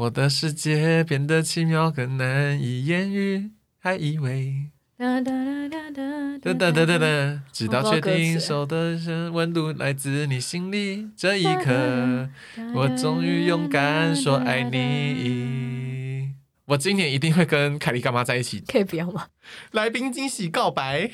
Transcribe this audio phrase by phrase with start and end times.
[0.00, 4.70] 我的世界变得奇妙，更难以言喻，还以为。
[4.96, 5.30] 哒哒
[5.68, 8.98] 哒哒哒哒哒哒直到确定手的
[9.30, 12.30] 温度来自你心里，这一刻，
[12.74, 16.30] 我终于勇敢说爱你。
[16.64, 18.60] 我今年一定会跟凯莉干妈在一起。
[18.60, 19.26] 可以不要吗？
[19.72, 21.08] 来宾惊喜告白，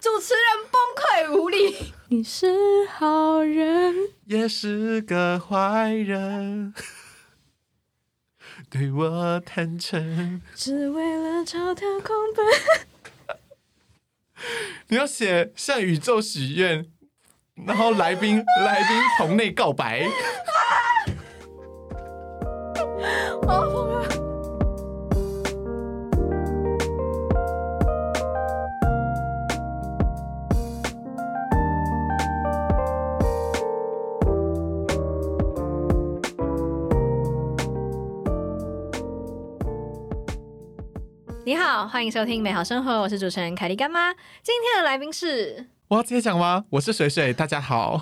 [0.00, 1.74] 主持人崩溃无力。
[2.06, 2.46] 你是
[2.96, 3.92] 好人，
[4.26, 6.72] 也是个坏人，
[8.74, 10.42] 对我坦诚。
[10.52, 12.44] 只为了朝天空奔。
[14.90, 16.84] 你要写向宇宙许愿，
[17.54, 20.04] 然后来宾 来宾棚内告白。
[23.42, 23.93] 我要疯
[41.54, 44.12] 你好，欢迎收听《美好生活》，我是主持人凯莉干妈。
[44.42, 46.64] 今天的来宾是，我要直接讲吗？
[46.68, 48.00] 我是水水，大家好。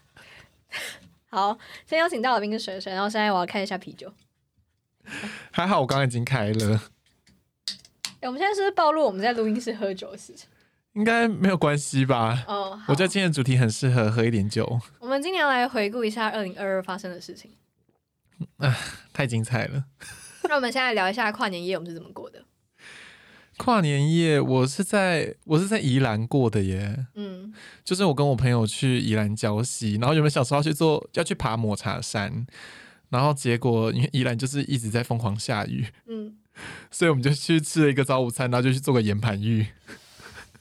[1.30, 4.12] 好，先邀请到的来宾是水水，然后现在我要开一下啤酒。
[5.50, 6.82] 还好我刚刚已经开了，
[8.20, 10.46] 哎、我们现在是不是暴露我们在录音室喝酒的事情？
[10.92, 12.44] 应该没有关系吧？
[12.46, 17.52] 哦，好我觉得今天的主题很适合喝一点酒，我们今年来回顾一下二零二二发生的事情。
[19.14, 19.84] 太精彩了。
[20.48, 22.42] 那我们现在聊一下跨年夜我们是怎么过的。
[23.58, 27.52] 跨年夜我是在我是在宜兰过的耶，嗯，
[27.84, 32.46] 就是我跟我朋友去宜兰礁溪，然后原本小时候要去做要去爬抹茶山，
[33.10, 36.36] 然后结果因为宜兰就是一直在疯狂下雨，嗯，
[36.90, 39.66] 所以我们就去吃了一个早午餐，然后就去做个岩盘浴，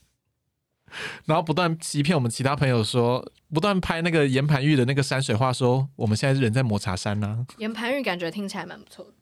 [1.25, 9.13] 然后不断欺骗我们其他朋友说，不断拍那个岩盘浴的那个山水画，说我们现在是人在抹茶山呐、岩盘浴感觉听起来蛮不错的。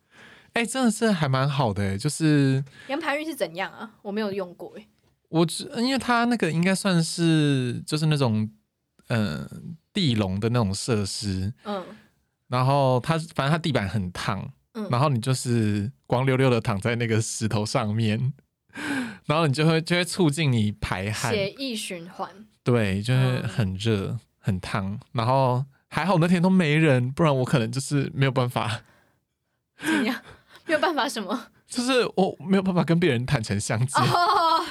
[0.55, 3.91] 哎、真的是还蛮好的、欸，就是岩盘浴是怎样啊？
[4.01, 4.87] 我没有用过哎。
[5.27, 8.49] 我只因为它那个应该算是就是那种
[9.07, 9.49] 嗯、呃
[9.91, 11.83] 地笼的那种设施，嗯
[12.47, 18.33] 然后它反正它地板很烫，嗯然后你就是光溜溜的躺在那个石头上面，
[19.25, 22.29] 然后你就会就会促进你排汗，血液循环。
[22.63, 28.81] 对，就是嗯很热、很烫，然后还好那天都没人，不然我可能就是没有办法，
[29.79, 30.21] 怎样？
[30.65, 31.47] 没有办法什么？
[31.67, 34.03] 就是我没有办法跟别人坦诚相见。
[34.03, 34.65] 哦，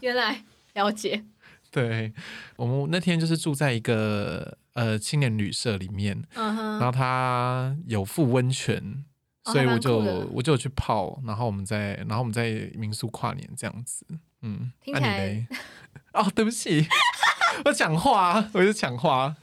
[0.00, 1.24] 原来了解。
[1.70, 2.12] 对，
[2.56, 9.04] 我们那天就是住在一个呃青年旅社里面，然后它有附温泉，
[9.44, 9.98] 所以我就
[10.32, 14.06] 我就有去泡，然后我们在然后我们在民宿跨年这样子，
[14.42, 15.46] 嗯，那、听起来你嘞？
[16.14, 16.86] 哦，对不起，
[17.66, 19.36] 我讲话，我就讲话。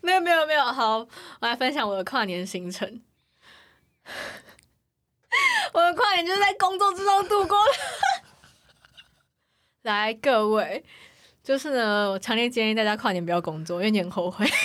[0.00, 0.64] 没有没有没有。
[0.64, 1.08] 好，我
[1.40, 3.00] 来分享我的跨年行程。
[5.72, 7.72] 我的跨年就是在工作之中度过的。
[9.82, 10.84] 来，各位，
[11.42, 14.46] 就是呢，我强烈建议大家跨年不要工作，因为你很后悔。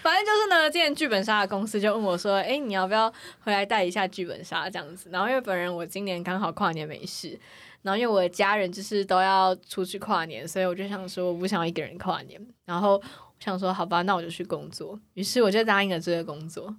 [0.00, 7.38] 反正就是呢，之前剧本杀的公司就问我说：“哎、你要不要回来带一下剧本杀这样子？”然后因为本人我今年刚好跨年没事，
[7.82, 12.40] 然后因为我的家人就是都要出去跨年，所以我就想说我不想一个人跨年。
[12.64, 13.02] 然后我
[13.38, 14.98] 想说好吧，那我就去工作。
[15.12, 16.74] 于是我就答应了这个工作。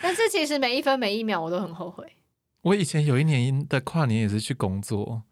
[0.00, 2.12] 但是其实每一分每一秒我都很后悔。
[2.62, 5.22] 我以前有一年的跨年也是去工作，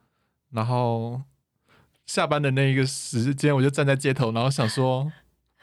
[0.53, 1.22] 然后
[2.06, 5.10] 下班的那一个时间，我就站在街头，然后想说，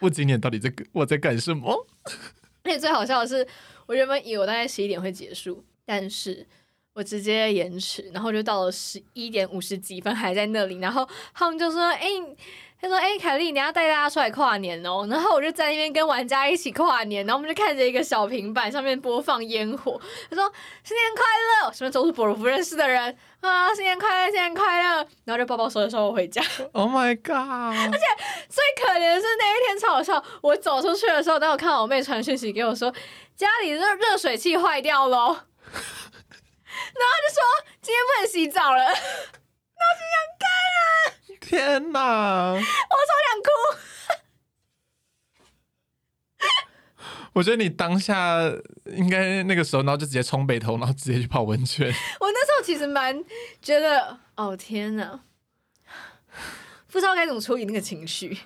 [0.01, 1.87] 我今年到底在干我在干什么？
[2.63, 3.47] 而且最好笑的是，
[3.85, 6.45] 我原本以为我大概十一点会结束，但是
[6.93, 12.07] 我直接延迟，然后就到了十一点五十几分还在那里，然后他们就说：“哎、
[12.83, 19.97] 他说：“哎、凯莉，你要带大家出来跨年哦。”然后我就在那边跟玩家一起跨年，然后我们就看着一个小平板上面播放烟火，
[20.29, 20.51] 他说
[20.83, 21.23] ：“新年快
[21.63, 24.97] 乐！”什么都是博鲁不认识的人啊，新年快乐，新年快乐！
[25.23, 26.43] 然后就抱抱手的时候回家。
[26.73, 27.33] Oh my god！
[27.33, 28.05] 而且
[28.49, 32.93] 最可怜的是那一天超好笑，我走出去的时候，当我看到我妹传讯息给我说
[33.37, 35.39] 家里热热水器坏掉了哦，
[35.71, 37.41] 然后就说
[37.81, 38.93] 今天不能洗澡了，
[41.39, 42.53] 天哪！
[42.53, 43.49] 我超想哭。
[47.33, 48.39] 我觉得你当下
[48.85, 51.87] 应该那个时候，然后就直接冲北头，然后直接去泡温泉。
[51.87, 53.23] 我那时候其实蛮
[53.61, 55.19] 觉得，哦天哪，
[56.87, 58.39] 不知道该怎么处理那个情绪。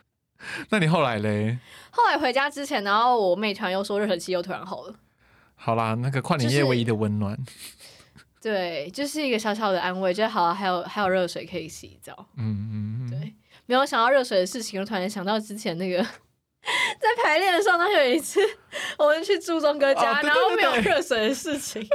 [0.69, 1.59] 那你后来嘞？
[1.91, 4.95] 后来回家之前，然后我妹突然又说热水器又突然好了，
[5.55, 7.37] 好啦，那个跨年夜唯一的温暖，
[8.41, 12.13] 对，就是一个小小的安慰，就好了，还有还有热水可以洗澡。
[12.37, 13.33] 嗯嗯嗯，对，
[13.65, 15.97] 没有想到热水的事情，我突然想到之前那个
[16.99, 18.39] 在排练的时候，那有一次
[18.97, 21.87] 我们去朱忠哥家，哦对对然后没有热水的事情，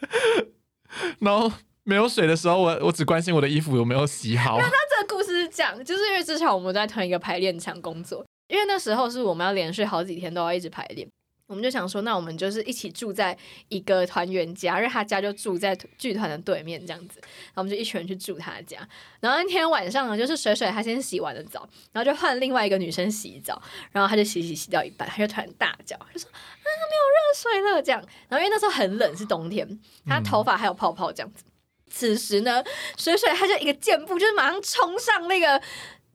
[1.20, 1.50] 然后
[1.82, 4.58] 没有水的时候，我我只关心我的衣服有没有洗好。
[4.58, 11.08] 那他这个故事是讲，就是因为之前我们在同一个排练场工作，因为那时候是我们要连续好几天都要一直排练，
[11.46, 13.36] 我们就想说，那我们就是一起住在
[13.68, 18.78] 一个团员家，因为他家就住在剧团的对面这样子，然后我们就一群人去住他家。
[19.20, 23.62] 然后那天晚上呢，就是水水他先洗完了澡，然后就换另外一个女生洗澡，
[23.92, 28.00] 然后他就洗洗洗到一半，他就突然大叫，就说啊没有热水了这样。
[28.28, 31.44] 然后因为那时候很冷，是冬天，他头发还有泡泡这样子。
[31.88, 32.62] 此时呢，
[32.98, 35.62] 水水他就一个箭步，就是马上冲上那个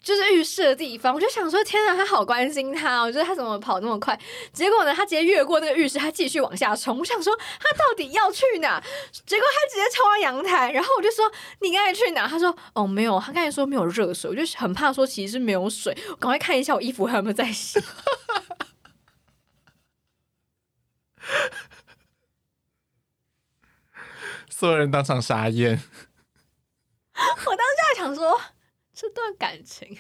[0.04, 1.14] 就是浴室的地方。
[1.14, 4.20] 我就想说，天啊，他好关心他哦，我觉得他怎么跑那么快？
[4.52, 6.98] 结果呢，他直接越过那个浴室，他继续往下冲。
[6.98, 8.84] 我想说，他到底要去哪？
[9.26, 11.32] 结果他直接冲到阳台，然后我就说
[11.62, 17.80] ：“你刚才去哪？”他说：“哦，没有。”他刚才说没有热水，我就很怕说其实是没有水，我赶快看一下我衣服还有没有在洗。
[24.50, 25.82] 所有人当场傻眼。
[27.16, 28.42] 我当时在想说，
[29.02, 29.98] 这段感情，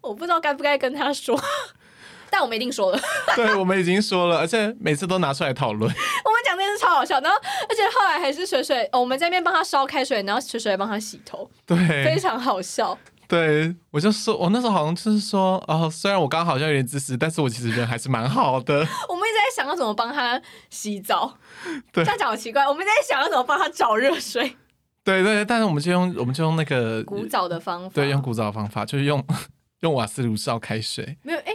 [0.00, 1.40] 我不知道该不该跟他说，
[2.28, 3.00] 但我们一定说了。
[3.36, 5.82] 对，我们已经说了，而且每次都拿出来讨论。
[5.88, 7.38] 我们讲这件事超好笑，然后
[7.68, 12.98] 而且后来还是水水，哦我们在那边帮他烧开水，然后水水来帮他洗头，对非，常好笑。
[13.28, 18.74] 对我就说，我那时候好像就是说，哦，虽然我刚刚好像有点自私，但是我其实人还是蛮好的。
[18.74, 21.38] 我们一直在想要怎么帮他洗澡，
[21.92, 22.66] 对这样讲好奇怪。
[22.66, 24.56] 我们在想要怎么帮他找热水，
[25.08, 29.24] 对对，但是我们就用我们就用那个古早的方法，对，用古早的方法，就是用
[29.80, 31.16] 用瓦斯炉烧开水。
[31.22, 31.54] 没有哎、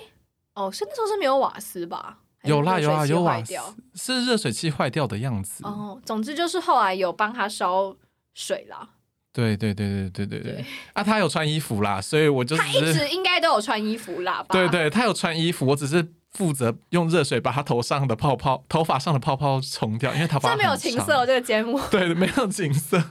[0.55, 2.17] 哦，是那时候是没有瓦斯吧？
[2.43, 3.53] 有啦有啦有瓦斯，
[3.95, 5.63] 是热水器坏掉的样子。
[5.63, 7.95] 哦，总之就是后来有帮他烧
[8.33, 8.89] 水啦。
[9.31, 14.47] 对对对对对对对，啊，他有穿衣服啦，所以我就是他一直应该都有穿衣服啦吧？
[14.51, 23.01] 对对，他有穿衣服，我只是负责用热水把他头上的泡泡、头发上的泡泡冲掉，因为他发这没有情色、这个节目， 对，没有情色。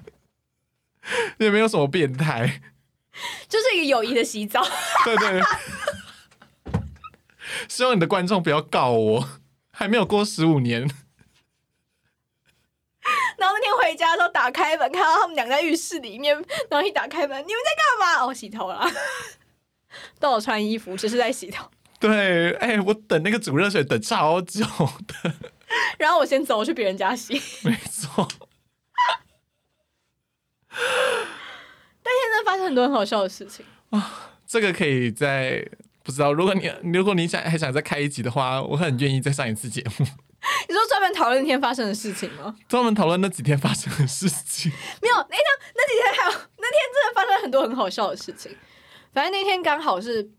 [1.39, 2.63] 也没有什么变态，
[3.49, 4.63] 就是一个友谊的洗澡。
[5.05, 5.43] 对对。
[7.69, 9.29] 希望你的观众不要告我，
[9.73, 10.89] 还没有过十五年。
[13.37, 16.35] 然后那天回家的时候打开门，看到他们俩在浴室里面，
[16.71, 18.25] 然后一打开门，你们在干嘛？
[18.25, 18.89] 哦，洗头啦，
[20.21, 21.69] 都有穿衣服，只是在洗头。
[21.99, 24.65] 对，哎、我等那个煮热水等超久
[25.23, 25.35] 的，
[25.99, 27.41] 然后我先走，我去别人家洗。
[27.63, 28.29] 没错。
[32.05, 33.65] 现在发生很多很好笑的事情。
[34.47, 35.67] 这个可以在
[36.03, 40.05] 不知道，如果你如果你想还想再开一集的话，我很愿意再上一次节目，
[40.69, 42.55] 你说专门讨论那天发生的事情吗？
[42.69, 44.71] 专门讨论那几天发生的事情。
[45.01, 45.45] 没有，那天
[45.75, 48.55] 那几天还有那天真的发生很多很好笑的事情。
[49.15, 50.31] 反正那天刚好是，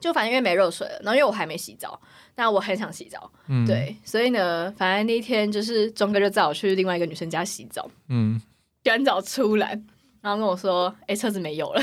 [0.00, 2.00] 就反正因为没热水了，然后因为我还没洗澡，
[2.34, 8.40] 那我很想洗澡，嗯，，对，所以呢，反正那天就是钟哥就载我去另外一个女生家洗澡，嗯，
[8.82, 9.80] 洗完澡出来，
[10.26, 11.80] 然后跟我说：“哎、车子没油了。”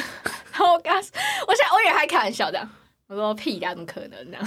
[0.52, 1.10] 然后我跟他说，
[1.48, 2.68] 我想我以为他开玩笑的，
[3.08, 4.38] 我说：“屁呀，怎么可能呢？”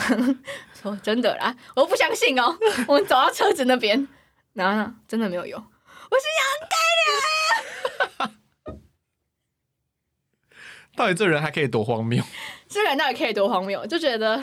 [0.78, 2.58] 说真的啦，我不相信哦。
[2.86, 4.06] 我们走到车子那边，
[4.52, 5.56] 然后呢，真的没有油。
[5.56, 6.26] 我心
[10.94, 12.22] 到底这人还可以多荒谬？
[12.22, 12.28] 想，
[12.68, 13.86] 这个人到底可以多荒谬？
[13.86, 14.36] 就觉得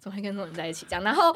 [0.00, 1.04] 怎么会跟这种人在一起这样？
[1.04, 1.32] 然后，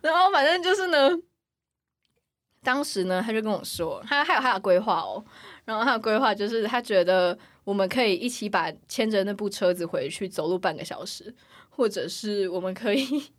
[0.00, 1.08] 然后反正就是呢，
[2.62, 5.24] 当时呢，他就跟我说，他还有他的规划哦。
[5.64, 11.34] 然后他的规划就是，他觉得我们可以一起把牵着那部车子回去，走路半个小时，
[11.70, 13.32] 或者是我们可以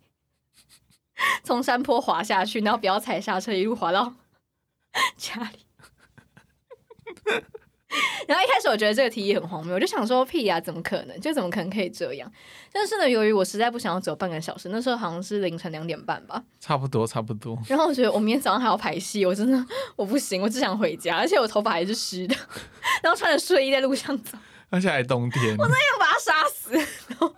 [1.42, 4.14] 从山坡滑下去，然后不要踩刹车，一路滑到
[5.16, 5.66] 家里。
[8.26, 11.20] 然后一开始我觉得这个提议很荒谬，我就想说屁呀、怎么可能？
[11.20, 12.30] 就怎么可能可以这样？
[12.72, 17.58] 但是呢，由于我实在不想要走半个小时，那时候好像是凌晨两点半吧，差不多，差不多。
[17.68, 19.64] 然后我觉得我明天早上还要排戏，我真的
[19.96, 22.34] 我不行，我只想回家，而且我头发还是湿的，
[23.02, 24.36] 然后穿着睡衣在路上走，
[24.70, 26.72] 而且还冬天，我真的要把他杀死。
[27.08, 27.32] 然后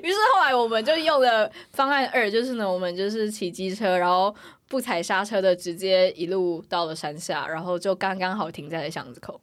[0.00, 4.32] 于是后来我们就用了方案二，就是呢，我们就是骑机车，然后
[4.68, 9.40] 不踩刹车的，直接一路到了山下，然后就刚刚好停在了巷子口。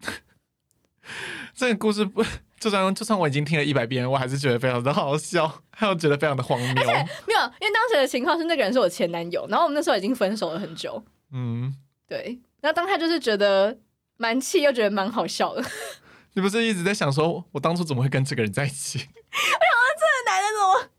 [1.54, 2.22] 这个故事不，
[2.58, 6.74] 就算就算我已经听了一百遍，我还是觉得非常的好笑，还有觉得非常的荒谬。
[6.74, 11.74] 没有，因为当时的情况是那个人是我前男友，然后我们那时候已经分手了很久，嗯，
[12.08, 13.78] 对，然后当他就是觉得
[14.16, 15.64] 蛮气，又觉得蛮好笑的。
[16.34, 18.98] 你不是一直在想说，我当初怎么会跟这个人在一起？
[18.98, 20.90] 我想说这个男的怎么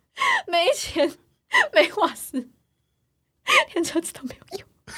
[0.48, 1.12] 没钱、
[1.74, 2.50] 没瓦斯，
[3.74, 4.68] 连车子都没有用？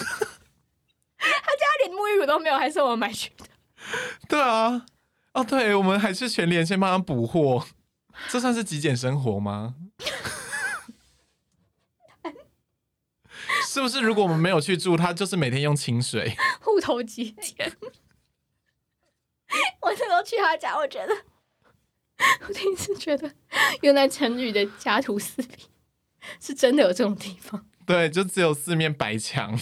[1.17, 3.45] 他家连沐浴乳都没有，还是我们买去的。
[4.27, 4.85] 对啊，
[5.33, 7.65] 哦，对，我们还是全连先帮他补货，
[8.29, 9.75] 这算是极简生活吗？
[13.67, 14.01] 是不是？
[14.01, 16.35] 如果我们没有去住，他就是每天用清水。
[16.61, 17.77] 户头极简。
[19.81, 21.15] 我那时候去他家，我觉得
[22.47, 23.31] 我第一次觉得，
[23.81, 25.67] 原来成语的家徒四壁
[26.39, 27.68] 是真的有这种地方。
[27.89, 29.59] 对，就只有四面白墙，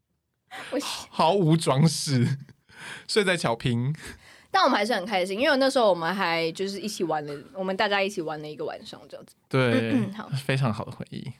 [0.72, 2.38] 我毫无装饰，
[3.06, 3.94] 睡在草坪。
[4.50, 9.34] 但我们还是很开心，因为那时候我们还就是一起玩了，我们大家一起玩了一个晚上，这样子。
[9.50, 11.30] 对，嗯好非常好的回忆。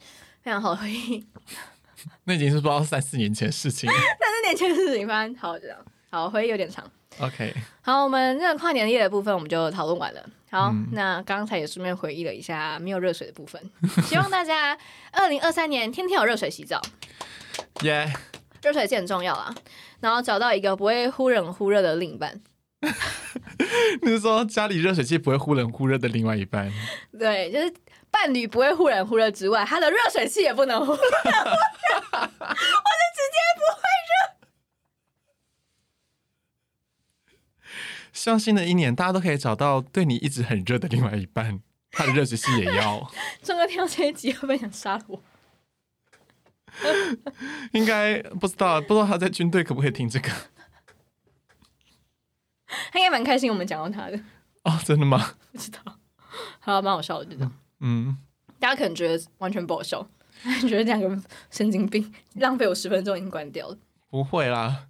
[0.42, 1.26] 非常好的回忆。
[2.24, 3.96] 那已经是不知道三四年前的事情了。
[3.96, 5.78] 三四年前的事情反正好这样，
[6.10, 6.84] 好回忆有点长。
[7.20, 10.24] OK，好，我们那个跨年夜的部分我们就讨论完了。
[10.50, 10.88] 好，嗯。
[10.92, 13.60] 那刚才也顺便回忆了一下没有热水的部分，
[14.06, 14.78] 希望大家
[15.12, 16.80] 二零二三年天天有热水洗澡，
[17.82, 18.12] 耶、
[18.62, 19.54] 热水器很重要啊。
[20.00, 22.40] 然后找到一个不会忽冷忽热的另一半，
[24.02, 26.72] 你是说家里热水器不会忽冷忽热的另外一半？
[27.18, 27.74] 对，就是
[28.10, 31.10] 伴侣不会忽冷忽热之外，他的热水器也不能忽冷忽热，
[32.14, 33.82] 我是直接不会
[38.18, 41.60] 希望新的一年大家都可以找到对你一直很热的另外一半，
[41.92, 43.08] 他的热水器也要。
[43.44, 45.22] 钟哥听到这一集会不会想杀了我？
[47.70, 50.28] 应该不知道，不知道他在军队可不可以听这个？
[52.66, 54.20] 他应该蛮开心我们讲到他的，
[54.64, 55.34] 哦，真的吗？
[55.52, 55.78] 不知道，
[56.58, 57.48] 好，蛮好笑的这种。
[57.78, 58.18] 嗯，
[58.58, 60.04] 大家可能觉得完全不好笑，
[60.68, 61.08] 觉得两个
[61.52, 63.78] 神经病，浪费我十分钟已经关掉了。
[64.08, 64.87] 不会啦，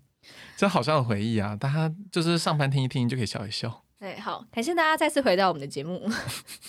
[0.59, 3.85] 这好笑的回忆啊，大家就是上班听一听就可以笑一笑。
[4.01, 6.03] 对，好，感谢大家再次回到我们的节目。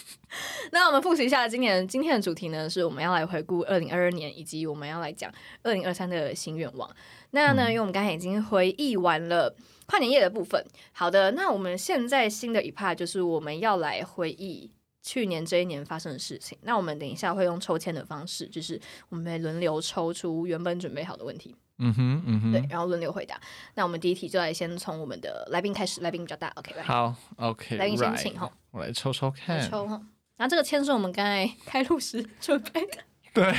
[0.72, 6.88] 那我们复习一下今年今天的主题呢，是我们要来回顾二零二二年，以及我们要来讲二零二三的新愿望。
[7.32, 9.56] 那呢，嗯因为我们刚才已经回忆完了
[9.88, 16.56] 跨年夜的部分，好的，那我们现在新的一 part 就是我们要来回忆去年这一年发生的事情。
[16.62, 18.80] 那我们等一下会用抽签的方式，就是
[19.10, 21.56] 我们轮流抽出原本准备好的问题。
[21.80, 23.40] 嗯哼，嗯对，哼，然后轮流回答。
[23.74, 29.70] 那我们第一题就来先从我们的来宾开始，来宾比较大，OK，来，好，OK，来宾先请哈，我来抽抽看。
[29.70, 30.00] 抽哈。
[30.38, 32.98] 然后这个签是我们刚才开录时准备的，
[33.34, 33.54] 对，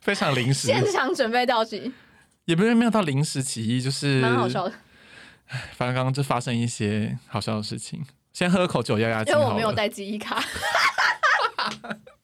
[0.00, 1.92] 非常临时，现场准备道具，
[2.46, 4.74] 也不是没有到临时起意，就是蛮好笑的。
[5.72, 8.04] 反正刚刚就发生一些好笑的事情。
[8.32, 9.34] 先喝口酒压压惊。
[9.34, 10.40] 因为我没有带记忆卡。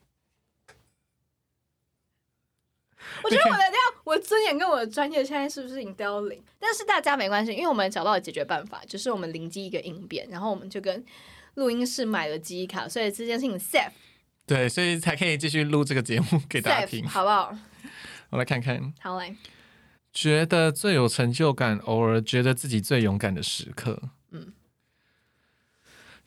[3.22, 6.42] 我觉得我的这样，我的尊严跟我的专业现在是不是已经凋零？
[6.58, 11.04] 但是大家没关系，因为我们找到了解决办法，就是我们灵机一个应变，然后我们就跟
[11.54, 13.90] 录音室买了记忆卡，所以这件事情 safe
[14.46, 17.08] 对，所以才可以继续录这个节目给大家 safe 听。
[17.08, 17.56] 好不好？
[18.30, 19.36] 我来看看，好嘞，
[20.12, 24.02] 觉得最有成就感，偶尔觉得自己最勇敢的时刻。
[24.32, 24.52] 嗯，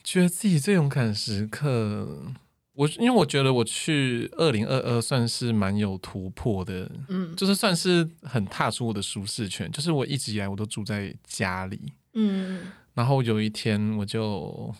[0.03, 2.33] 觉得自己最勇敢的时刻，
[2.77, 9.71] 我因为我觉得我去二零二二算是蛮有突破的，嗯就是算是很踏出我的舒适圈。
[9.71, 14.71] 就是我一直以来我都住在家里，嗯，然后有一天我就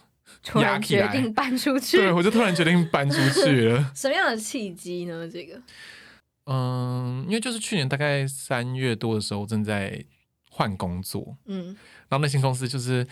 [0.43, 3.89] 突然决定搬出去，对我就突然决定搬出去了。
[3.95, 5.27] 什么样的契机呢？
[5.27, 5.59] 这个，
[6.45, 10.05] 嗯，因为就是去年大概三月多的时候，正在
[10.51, 11.75] 换工作，嗯
[12.09, 13.07] 然后那新公司就是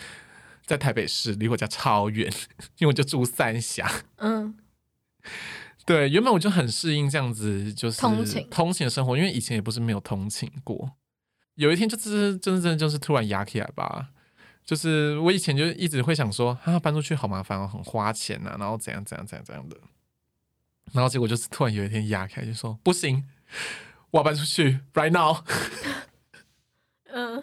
[0.64, 2.32] 在台北市，离我家超远，
[2.78, 3.90] 因为我就住三峡。
[4.18, 4.54] 嗯
[5.86, 10.92] 对，原本我就很适应这样子，就是通勤通勤的生活，因为以前也不是没有通勤过。
[11.54, 14.08] 有一天就是真的真的就是突然压起来吧，
[14.64, 19.76] 就是我以前就一直会想说啊，搬出去好麻烦哦，很花钱呐、然后怎样怎样怎样怎样的。
[20.92, 23.24] 然后结果就是突然有一天压开，就说不行，
[24.10, 25.42] 我要搬出去，right now，
[27.12, 27.42] 嗯，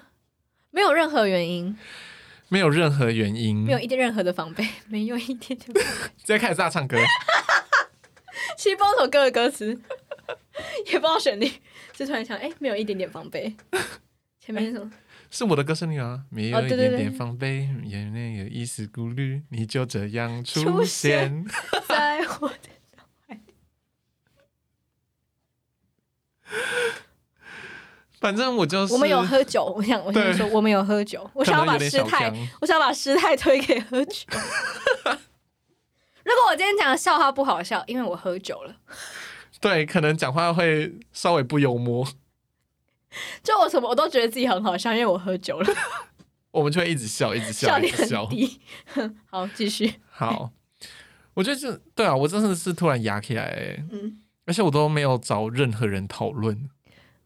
[0.70, 1.78] 没有任何原因，
[2.50, 5.74] 没有任何原因，没有一点任何的防备，没有一点点。
[6.18, 6.98] 直接开始大唱歌。
[8.58, 9.68] 其实不知道首歌的歌词，
[10.88, 11.50] 也不知道旋律，
[11.94, 13.56] 就突然想，哎、没有一点点防备。
[14.40, 14.92] 前面是什么？
[15.32, 21.46] 是我的歌声里啊，没有一哦对对对点点防备，也没有一丝顾虑，你就这样出出现现。
[21.88, 23.40] 在我的脑海
[28.20, 31.28] 反正我就是我们有喝酒，我想，我想对说，我们有喝酒。
[31.34, 32.32] 我想要把能有点小师太，
[32.62, 34.28] 我想要把师太推给喝酒。
[36.24, 38.76] 如果我今天讲的笑话不好笑，因为我喝酒了，
[39.60, 42.08] 对，可能讲话会稍微不幽默，
[43.44, 45.74] 就我什么我都觉得自己很好笑，因为我喝酒了，
[46.52, 48.30] 我们就会一直笑，一直笑，笑一直笑。
[49.30, 49.96] 好，继续。
[50.10, 50.52] 好，
[51.34, 56.70] 我觉得是对啊，我真的是突然压起来、欸，嗯而且我都没有找任何人讨论，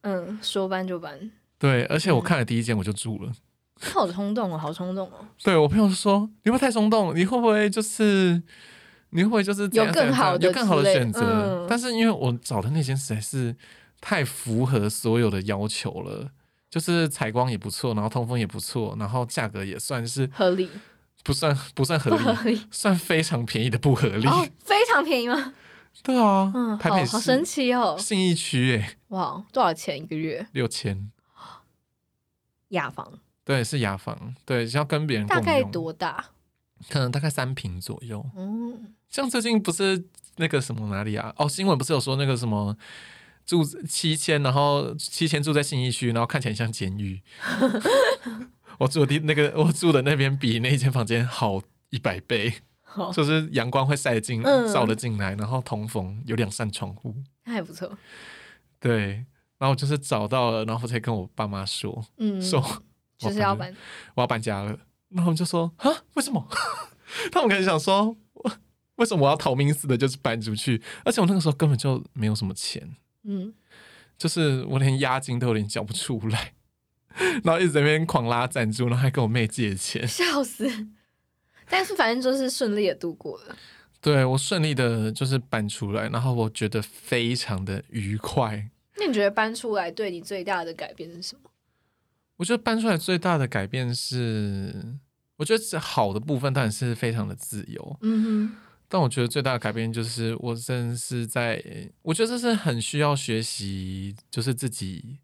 [0.02, 1.32] 嗯，说搬就搬。
[1.58, 3.32] 对，而且我看了第一间我就住了。
[3.80, 5.26] 好冲动哦，好冲动哦！
[5.44, 7.16] 对我朋友说，你会太冲动？
[7.16, 8.42] 你会不会就是
[9.10, 11.22] 你会不会就是怎有更好的有更好的选择？
[11.22, 13.56] 嗯但是因为我找的那间实在是
[14.00, 16.32] 太符合所有的要求了。
[16.70, 20.70] 就是采光也不错，然后通风也不错，然后价格也算是合理
[21.24, 22.62] 不算不算合不理，合理？
[22.70, 24.28] 算非常便宜的不合理。
[24.28, 25.54] 哦，非常便宜吗？
[26.04, 27.96] 对啊，嗯，台北好好神奇哦！
[27.98, 30.46] 信义区诶，哇，多少钱一个月？
[30.52, 31.10] 六千，
[32.70, 33.14] 雅房
[33.46, 36.24] 对，是雅房，对，是要跟别人大概多大？
[36.90, 38.26] 可能大概三平左右。
[38.36, 40.06] 嗯，像最近不是
[40.38, 41.34] 那个什么哪里啊？
[41.38, 42.78] 哦，新闻不是有说那个什么
[43.46, 47.22] 住七千，然后七千住在信义区，然后看起来像监狱。
[48.80, 52.54] 我住的地那个我住的那边比那一间房间好一百倍，
[53.12, 57.16] 就是阳光会晒进嗯照了进来，然后通风，有两扇窗户。
[57.46, 57.98] 那还不错。
[58.80, 59.26] 对，
[59.58, 62.62] 然后我就是找到了，然后我才跟我爸妈说，嗯，说
[63.18, 63.76] 就是要搬。
[64.14, 64.78] 我要搬家了，
[65.10, 66.48] 然后我们就说啊，为什么？
[67.32, 68.52] 他们可能想说，我
[68.98, 70.82] 为什么我要逃命似的，就是搬出去？
[71.06, 73.54] 而且我那个时候根本就没有什么钱，嗯，
[74.18, 76.54] 就是我连押金都有点交不出来，
[77.44, 80.08] 然后一直在那边狂拉赞助，然后还跟我妹借钱。
[80.08, 80.70] 笑死。
[81.70, 83.56] 但是反正就是顺利的度过了。
[84.00, 88.70] 对我顺利的就是搬出来，然后我觉得非常的愉快。
[88.96, 91.50] 那你觉得搬出来对你最大的改变是什么？
[92.38, 94.98] 我觉得搬出来最大的改变是，
[95.36, 98.56] 我觉得是好的部分当然是非常的自由，嗯哼
[98.88, 101.62] 但我觉得最大的改变就是，我真的是在，
[102.04, 105.18] 我觉得这是很需要学习，就是自己，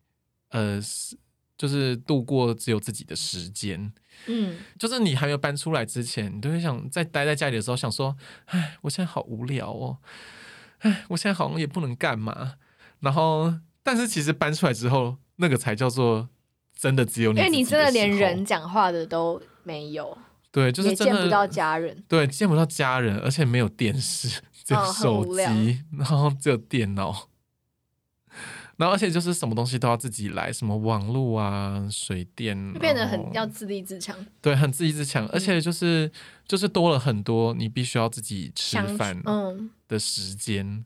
[0.50, 1.18] 呃，是
[1.58, 3.94] 就是度过只有自己的时间。
[4.28, 8.18] 嗯，就是你还没有搬出来之前，你都会想在待在家里的时候想说，
[8.48, 9.98] 哎，我现在好无聊哦，
[10.80, 12.56] 哎，我现在好像也不能干嘛。
[13.00, 16.28] 然后，但是其实搬出来之后，那个才叫做
[16.78, 20.18] 真的只有你因为你真的连人讲话的都没有，
[20.52, 22.04] 对，就是见不到家人。
[22.08, 27.30] 对，见不到家人，而且没有电视， 只有手机，然后只有电脑，
[28.78, 36.12] 然后而且就是什么东西都要自己来，什么网络啊、水电，就变得很要自立自强，对，很自立自强，而且就是
[36.48, 40.84] 就是多了很多你必须要自己吃饭嗯，的时间。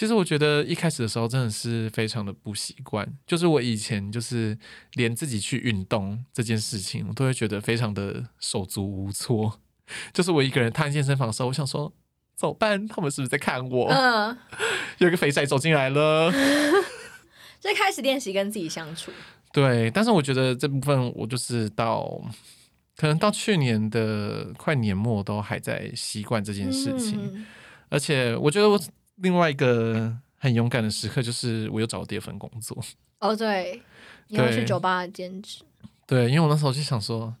[0.00, 4.56] 其实我觉得一开始的时候真的是非常的不习惯，就是我以前就是
[4.94, 9.60] 连自己去运动这件事情，我都会觉得非常的手足无措。
[10.14, 11.92] 就是我一个人踏进健身房的时候，我想说
[12.34, 12.88] 怎么办？
[12.88, 13.88] 他们是不是在看我？
[13.90, 14.34] 嗯，
[14.96, 16.32] 有个肥仔走进来了。
[17.60, 19.12] 就开始练习跟自己相处。
[19.52, 22.08] 对，但是我觉得这部分我就是到
[22.96, 27.46] 可能到去年的快年末都还在习惯这件事情，嗯
[27.90, 28.80] 而且我觉得我
[29.20, 32.76] 另外一个很勇敢的时刻就是我又找了第二份工作。
[33.18, 33.82] 哦，对，
[34.28, 35.62] 你要去酒吧兼职，
[36.06, 37.34] 对，因为我那时候就想说，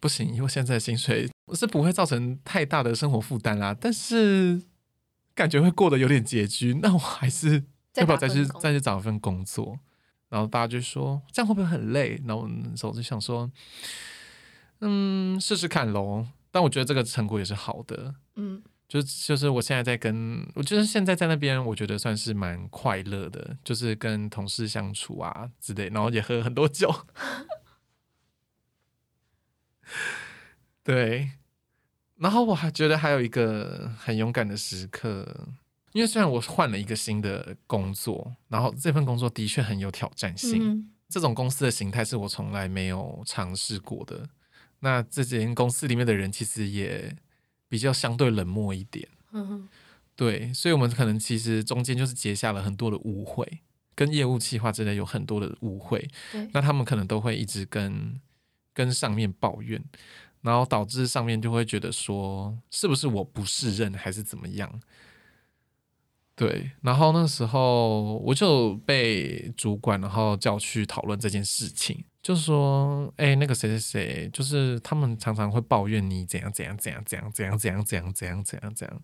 [0.00, 4.60] 不行，因为现在的薪水是不会造成太大的生活负担啦，但是
[5.34, 9.78] 感觉会过得有点拮据，那我还是要不要再去再去找一份工作？
[10.28, 12.20] 然后大家就说这样会不会很累？
[12.26, 13.50] 然后我那时候就想说，
[14.80, 16.26] 嗯，试试看喽。
[16.50, 18.62] 但我觉得这个成果也是好的，嗯，
[18.94, 26.94] 就是就是我现在在跟，我觉得现在在那边，我觉得算是蛮快乐的，就是跟同事相处啊之类，然后也喝很多酒。
[30.84, 31.32] 对，
[32.18, 35.48] 然后我还觉得还有一个很勇敢的时刻，
[35.90, 44.28] 因为虽然我换了一个新的工作，然后这份工作的确很有挑战性，嗯这种公司的形态是我从来没有尝试过的。
[44.78, 47.16] 那这间公司里面的人其实也
[47.74, 49.68] 比较相对冷漠一点，嗯哼
[50.14, 53.44] 对，所以我们可能其实中间就是结下了很多的误会，
[53.96, 56.08] 跟业务计划之类有很多的误会。
[56.52, 58.20] 那他们可能都会一直跟
[58.72, 59.82] 跟上面抱怨，
[60.42, 64.80] 然后导致上面就会觉得说，是不是我不胜任还是怎么样？
[66.36, 79.02] 对，然后那时候我就被主管然后叫去讨论这件事情，就说，哎、那个谁谁谁，就是他们常常会抱怨你怎样怎样怎样怎样怎样怎样怎样怎样怎样怎样。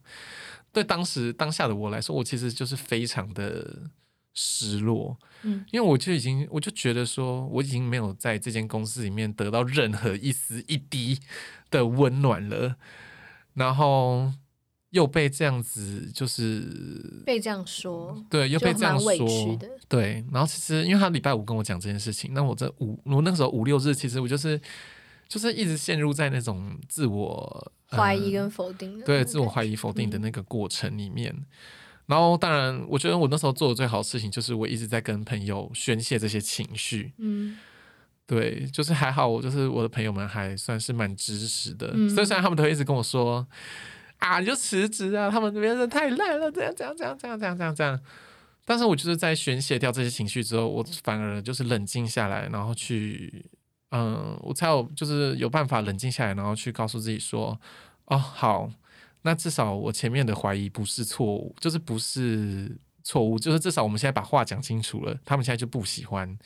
[0.73, 3.91] 对当时当下的我来说，我其实就是非常的
[4.35, 11.21] 失落，嗯因为我就已经，我就觉得说，我已经没有在这间公司里面得到任何一丝一滴
[11.71, 12.77] 的温暖了，
[13.55, 14.33] 然后
[14.91, 20.25] 又被这样子，就是被这样说，对，又被这样说，对。
[20.33, 24.61] 然后其实，因为他礼拜五跟我讲这件事情，那我这五，我那时候五六日，其实我就是
[25.29, 31.35] 就是一直陷入在那种自我呃怀疑跟否定的，对自我怀疑、否定的嗯那个过程里面。
[32.07, 37.13] 然后，当然，我觉得我那时候做的最好的事情，就是我一直在跟朋友宣泄这些情绪。
[37.19, 37.57] 嗯
[38.27, 43.47] 对，就是还好，我就是我的朋友们还算是蛮支持的，嗯所以虽然他们都会一直跟我说
[44.21, 48.01] 啊，你就辞职啊，他们那边的太烂了，这样这样这样这样这样这样这样。
[48.65, 53.45] 但是我就是在宣泄掉这些情绪之后，我反而就是冷静下来，然后去，
[53.91, 57.61] 嗯，我才有就是有办法冷静下来，然后去告诉自己说，
[58.05, 58.71] 哦，好，
[59.23, 66.39] 那至少我前面的怀疑不是错误，就是不是错误，就是至少我们现在把话讲清楚了，他们现在就不喜欢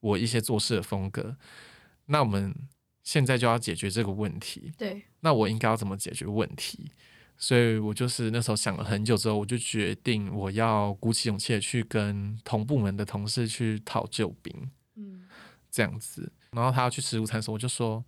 [0.00, 1.36] 我一些做事的风格，
[2.06, 2.52] 那我们
[3.04, 6.92] 现在就要解决这个问题，对，那我应该要怎么解决问题？
[7.38, 15.22] 所以我就是那时候想了很久之后，我就决定我要鼓起勇气去跟同部门的同事去讨救兵，嗯
[15.70, 16.30] 这样子。
[16.52, 18.04] 然后他要去吃午餐的时候，我就说，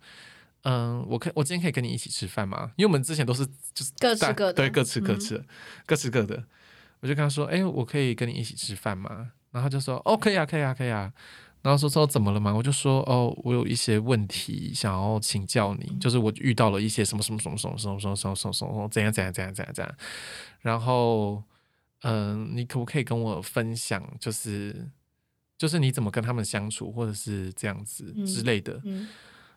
[0.61, 2.71] 嗯，我可我今天可以跟你一起吃饭吗？
[2.77, 5.45] 因为我们之前都是就是各吃各的对，各吃各嗯吃的，
[5.85, 6.45] 各吃各的。
[7.01, 9.31] 我就跟他说，哎、我可以跟你一起吃饭吗？
[9.51, 11.11] 然后他就说，哦，可以啊，可以啊，可以啊。
[11.65, 12.53] 然后说说怎么了嘛？
[12.53, 19.95] 我就说哦，我有一些问题想要请教你，就是我遇到了一些什么什么什么什么什么什么什么什么什么怎样怎样怎样怎样怎样。
[20.61, 21.41] 然后，
[22.03, 24.87] 嗯、你可不可以跟我分享，就是
[25.57, 28.79] 就是你怎么跟他们相处，或者是这样子嗯之类的。
[28.83, 29.07] 嗯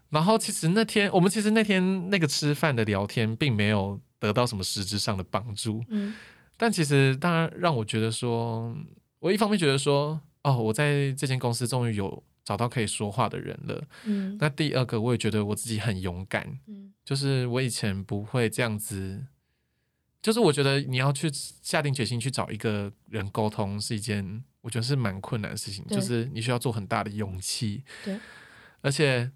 [0.08, 5.84] 然后其实那天我们其实那天那个吃饭的聊天，并没有得到什么实质上的帮助。
[5.90, 6.14] 嗯
[6.56, 8.74] 但其实当然让我觉得说，
[9.18, 13.84] 我一方面觉得说，哦，我在这间公司终于有找到可以说话的人了。
[14.04, 19.26] 嗯那第二个，我也觉得我自己很勇敢，嗯就是我以前不会这样子，
[20.22, 27.82] 就是我觉得你要去下定决心去找一个人沟通，是一件我觉得是蛮困难的事情，对就是你需要做很大的勇气。
[28.04, 28.18] 对，
[28.80, 29.30] 而且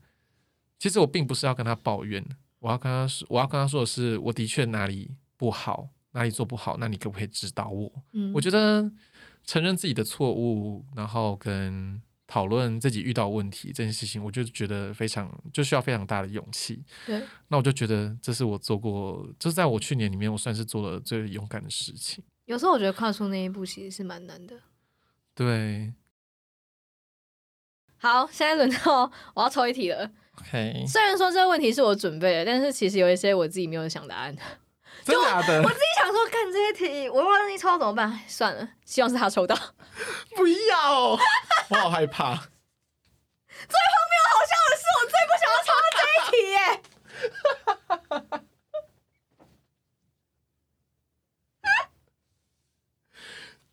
[0.79, 2.25] 其实我并不是要跟他抱怨，
[2.59, 7.91] 我要跟他说，我要跟他说的是，我的确哪里不好，哪里做不好，那你可不可以指导我？
[8.13, 8.91] 嗯，我觉得
[9.45, 16.83] 承认自己的错误，然后跟讨论自己遇到问题这件事情，我就觉得非常就需要非常大的勇气。
[17.07, 22.25] 对，那我就觉得这是我做过，就是在我去年里面，我算是做了最勇敢的事情。
[22.47, 24.57] 有时候我觉得跨出那一步其实是蛮难的。
[25.35, 25.93] 对
[27.99, 30.11] 好，现在轮到我要抽一题了。
[30.41, 34.37] ，OK，虽然说这个问题是我准备的，但是其实有一些我自己没有想答案。
[35.05, 35.63] 真的假的？
[35.63, 38.21] 我自己想说，看这些题，我万一抽到怎么办？
[38.29, 39.57] 算了，希望是他抽到。
[40.37, 42.35] 不要，我好害怕。
[42.35, 42.41] 好
[44.49, 46.59] 笑的是， 我最不想要抽到这一题耶。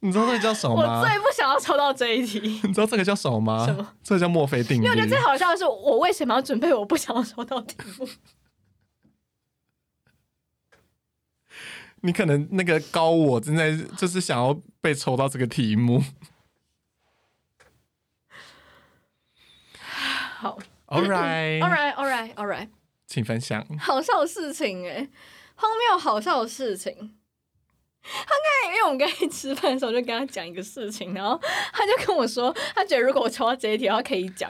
[0.02, 1.04] 你知道这个叫什么我吗？
[1.06, 3.66] 最不想要抽到这一题，你知道这个叫什么吗？
[3.66, 3.96] 什么？
[4.04, 4.86] 这个叫墨菲定律。
[4.86, 8.08] 因为我觉得最好笑的是，我为什么要准备我不想要抽到题目？
[12.02, 16.04] 你可能那个高我正在就是想要被抽到这个题目。
[20.38, 20.58] 好
[20.88, 22.70] All right，，all right，all right，all right，
[23.06, 23.64] 请分享。
[23.78, 25.08] 好笑的事情哎，
[25.56, 27.16] 荒谬好笑的事情。
[28.02, 31.40] 他刚才因为我们刚才吃饭的时候，就跟他讲一个事情，然后
[31.74, 34.50] 他就跟我说，他觉得如果我抽到这一题的话可以讲，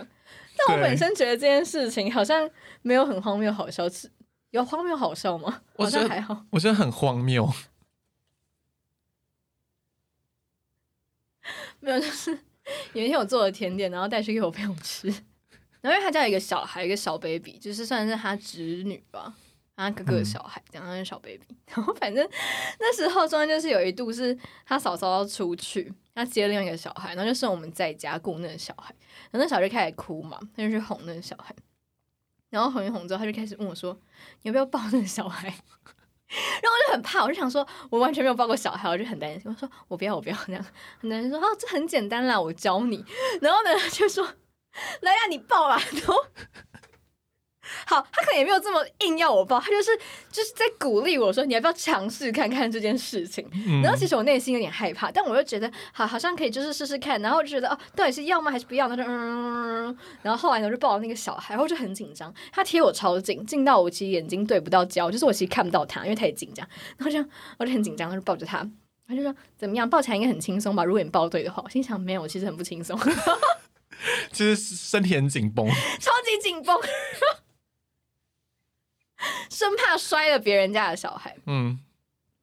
[0.56, 2.50] 但我本身觉得这件事情好像
[2.84, 4.10] 没有很荒谬好笑，是
[4.52, 5.62] 有荒谬好笑吗？
[5.78, 6.46] 我觉得还好。
[6.52, 7.52] 我觉得很荒谬。
[11.80, 12.38] 没有，就是
[12.94, 15.08] 有一天我做了甜点，然后带去给我朋友吃。
[15.82, 19.34] 然后因为他家有一个小孩，一个小 baby，就是算是他侄女吧，
[19.78, 21.42] 他哥哥的小孩，这样他是小 baby。
[21.68, 22.28] 然后反正
[22.80, 28.94] 那时候中间就是有一度是他嫂嫂要出去，他接另外一个小孩，然后就剩我们在家顾那个小孩。
[29.32, 31.56] 然后那小孩就开始哭嘛，他就去哄那个小孩。
[32.50, 33.98] 然后哄一哄之后，他就开始问我说
[34.44, 35.48] ：“你要不要抱那个小孩？”
[36.30, 39.42] 然后我就很怕，我就想说，我完全没有抱过小孩，我就很担心。
[39.46, 40.66] 我说我不要，我不要 那样。
[41.02, 43.04] 男生说：“哦，这很简单啦，我教你。
[43.42, 44.24] ”然后呢，就说
[45.02, 46.16] ：“来呀，你抱啊。”然后
[47.86, 49.90] 好，他可能也没有这么硬要我抱，他就是
[50.32, 58.88] 就是在鼓励我说：“你要不要尝试看看这件事情？”嗯然后其实我内心有点害怕，但我又觉得好，好像可以就是试试看，然后就觉得哦，到底是要吗还是不要？
[58.88, 68.68] 他就嗯，然后后来呢，我就抱了那个小孩，然后就很紧张，他贴我超近，近到我其实眼睛对不到焦，就是我其实看不到他，因为他也紧张，然后这样我就很紧张，就抱着他。
[69.08, 70.84] 他就说怎么样，抱起来应该很轻松吧？
[70.84, 73.10] 如果你抱对的话，我心想没有，我其实很不轻松，超
[74.32, 75.68] 其实身体很紧绷。
[75.68, 76.78] 超级紧绷，
[79.50, 81.36] 生怕摔了别人家的小孩。
[81.46, 81.80] 嗯，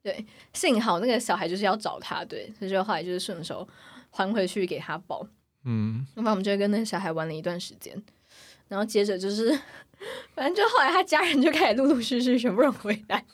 [0.03, 3.67] 对幸好那个小孩就是要找他，对，所以就后来就是顺手
[4.11, 5.25] 还回去给他抱。
[5.65, 8.01] 嗯，然后我们就跟那个小孩玩了一段时间，
[8.67, 9.49] 然后接着就是，
[10.33, 13.25] 反正就后来他家人就开始陆陆续续全部人回来。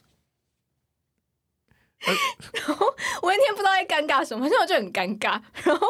[2.06, 2.86] 然后
[3.22, 5.42] 我那天不知道在尴尬什么，反正我就很尴尬。
[5.64, 5.88] 然后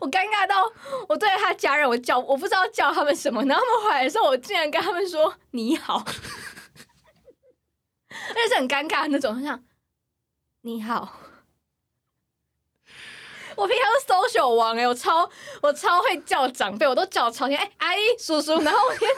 [0.00, 0.70] 我尴尬到
[1.08, 6.04] 我对他家人，我叫我不知道叫他们什么，然后他们回来的时候，我竟然跟他们说你好，
[8.32, 9.62] 而且是很尴尬的那种，很像
[10.62, 11.20] 你好。
[13.54, 19.10] 我平常是 social 王哎、我超我超会叫长辈，我都叫超天哎、阿姨叔叔，然后我天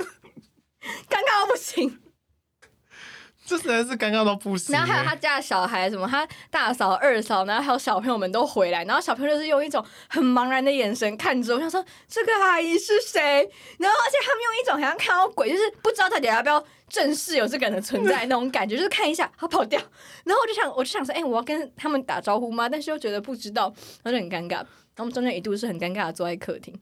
[1.09, 2.01] 尴尬到不行。
[3.47, 4.79] 这实在是尴尬到不行欸。
[4.79, 13.49] 然后还有他家的小孩，什么他大嫂、二嫂，然后还有小朋友们都回来，然后小朋友就是用一种很茫然的眼神看着我，想说这个阿姨是谁？
[13.79, 19.81] 然后而且他们用一种好像看到鬼，就是不知道到底要不要正式有这个人的存在那种感觉，就是看一下他跑掉，
[20.25, 22.69] 然后我就想，我就想说，哎、我要跟他们打招呼吗？
[22.69, 24.57] 但是又觉得不知道，然后就很尴尬。
[24.57, 26.81] 然后我们中间一度是很尴尬的坐在客厅。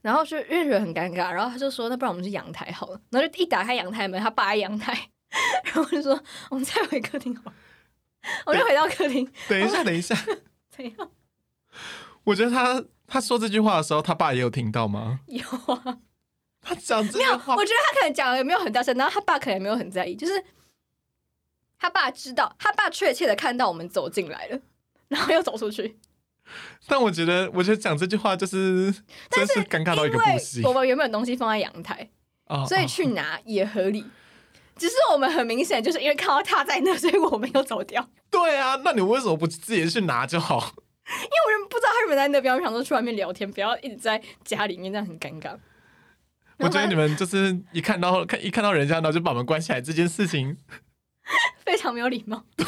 [0.00, 4.92] 然后就因为觉得很尴尬，然后他就说：“那不然我们去阳台好了。”然后就一打开阳台门，他爸在阳台，
[5.64, 7.54] 然后我就说：“我们再回客厅好了。”
[8.44, 10.16] 我就回到客厅， 等一下，等一下，
[10.70, 11.10] 怎样？
[12.24, 15.20] 我觉得他他说这句话的时候，他爸也有听到吗？
[15.26, 15.98] 有啊，
[16.62, 17.32] 他讲这没有。
[17.32, 20.42] 句话我，觉得他可能讲的没有很大声，然后他爸可能也没有很在意，就是
[21.78, 24.60] 他爸知道，他爸确切的看到我们走进来了，
[25.08, 25.98] 然后又走出去。
[26.86, 28.92] 但我觉得，我觉得讲这句话就是
[29.30, 32.08] 真是尴尬到一个不行我们原本东西放在阳台，
[32.46, 34.04] 哦所以哦去拿也合理。
[34.76, 38.08] 只是我们很明显就是因为看到他在那，所以我们又走掉。
[38.30, 40.56] 对啊，那你为什么不自己去拿就好？
[40.56, 45.56] 因为我不知道他们在那边，我想说去外面聊天，不要一直在家里面，这样很尴尬。
[46.58, 50.56] 我觉得你们就是一看到看一看到人家，然后就把门关起来这件事情，
[51.64, 52.44] 非常没有礼貌。
[52.56, 52.66] 对。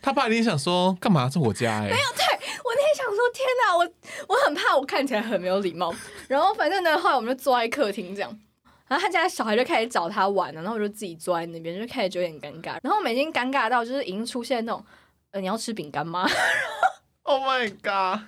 [0.00, 1.28] 他爸一定想说，干嘛？
[1.28, 3.88] 这我家哎、我那天想说，天哪，我
[4.28, 5.94] 我很怕我看起来很没有礼貌。
[6.26, 8.40] 然后反正呢，后来我们就坐在客厅这样，
[8.88, 12.76] 然后他家小孩就开始找他玩了，然后我就自己坐在那边，就开始有点尴尬。
[12.82, 14.84] 然后我们已经尴尬到就是已经出现那种，
[15.30, 16.28] 呃，你要吃饼干吗？
[17.24, 18.24] Oh my god！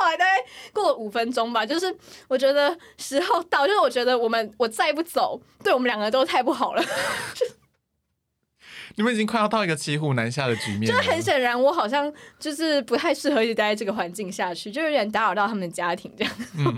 [0.00, 0.32] 后来大概
[0.72, 1.94] 过了五分钟吧，就是
[2.28, 6.82] 我觉得时候到，就是我觉得我们我再不走，对我们两个都太不好了。
[8.98, 10.86] 你们已经快要到一个骑虎难下的局面。
[10.86, 16.32] 就是很显然，我好像就是不太适合一直待在这个环境下去，就有点打扰到他们家庭这样。
[16.56, 16.64] 嗯，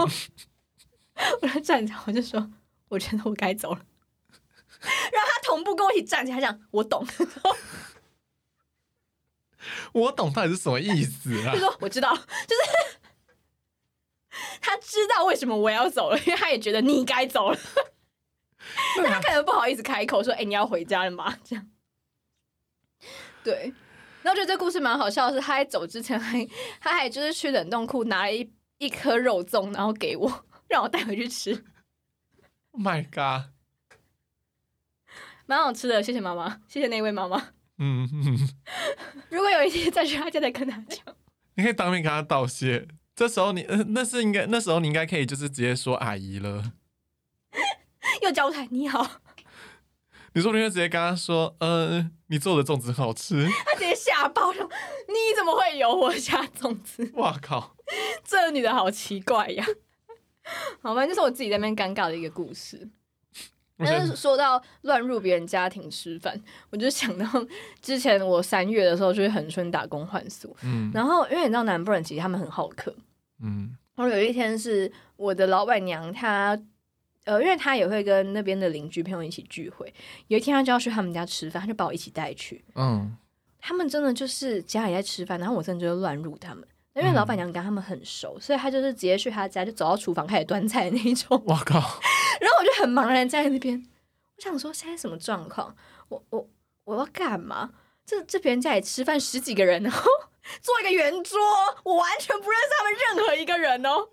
[1.43, 2.51] 我就站起来，我就说，
[2.89, 3.81] 我觉得我该走了。
[4.81, 7.07] 然后他同步跟我一起站起来，他讲我懂，
[9.93, 11.61] 我懂到底是什么意思啊就？
[11.61, 12.98] 说我知道，就是
[14.61, 17.59] 他知道为什么我要走了，因为他也觉得你该走了，
[18.97, 21.67] 但他可能不好意思开口说：“哎、你要回家了吗？”这样，
[23.45, 23.73] 对。
[24.23, 26.47] 然后我觉得这故事蛮好笑的是，他在走之前还
[26.81, 31.53] 他还就是去冷冻库拿了一一颗肉粽，然后给我， 让我带回去吃
[32.73, 33.51] ，Oh my god！
[35.47, 36.03] 蛮好吃的。
[36.03, 37.53] 谢谢妈妈，谢谢那位妈妈。
[37.79, 38.49] 嗯嗯，
[39.31, 41.03] 如果有一天再去他家，再跟他讲。
[41.55, 42.87] 你可以当面跟他道谢。
[43.19, 46.75] 这时候你，呃，那是应该，那时候你应该可以就是直接说阿姨了。
[48.23, 49.05] 又交谈你好，
[50.35, 53.45] 你说不定会直接跟他说，呃，你做的粽子好吃。
[53.67, 54.69] 他直接吓爆了
[55.09, 57.11] ：“你怎么会有我家粽子？
[57.15, 57.75] 哇靠！
[58.23, 59.67] 这个女的好奇怪呀！”
[60.81, 62.89] 好吧，这是我自己在那边尴尬的一个故事。
[63.79, 67.27] 但是说到乱入别人家庭吃饭，我就想到
[67.83, 72.93] 之前我三月的时候就是恒春打工换宿，嗯然后因为你知道南部人其实他们很好客，
[73.43, 76.59] 嗯然后有一天是我的老板娘她。
[77.25, 79.93] 呃，因为她也会跟那边的邻居朋友一起聚会，
[80.29, 82.65] 有一天她就要去他们家吃饭，她就把我一起带去。
[82.75, 83.15] 嗯
[83.61, 91.43] 他们真的就是家里在吃饭，然后我真的就乱入他们，因为嗯老板娘跟他们很熟，所以她就是直接去他家，就走到厨房开始端菜那一种。
[91.45, 91.75] 我靠！
[92.41, 93.85] 然后我就很茫然站在那边，
[94.37, 95.77] 我想说现在什么状况？
[96.09, 96.49] 我我
[96.85, 97.73] 我要干嘛？
[98.07, 100.09] 这这别人家里吃饭十几个人，然后
[100.61, 101.39] 做一个圆桌，
[101.85, 104.09] 我完全不认识他们任何一个人哦。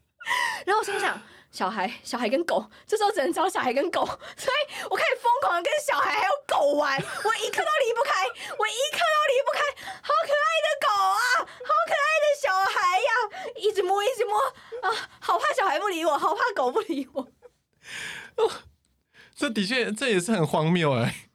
[0.66, 1.20] 然后我心想。
[1.52, 8.26] 小孩，小孩跟狗，这时候只能找小孩跟狗，所以我开始疯狂的跟小孩还有狗玩，我一刻都离不开，
[8.58, 9.60] 我一刻都离不开，
[10.02, 13.10] 好可爱的狗啊，好可爱的小孩呀，
[13.56, 14.38] 一直摸，一直摸
[14.82, 17.22] 啊，好怕小孩不理我，好怕狗不理我。
[18.36, 18.50] 哦
[19.34, 21.28] 这的确，这也是很荒谬哎。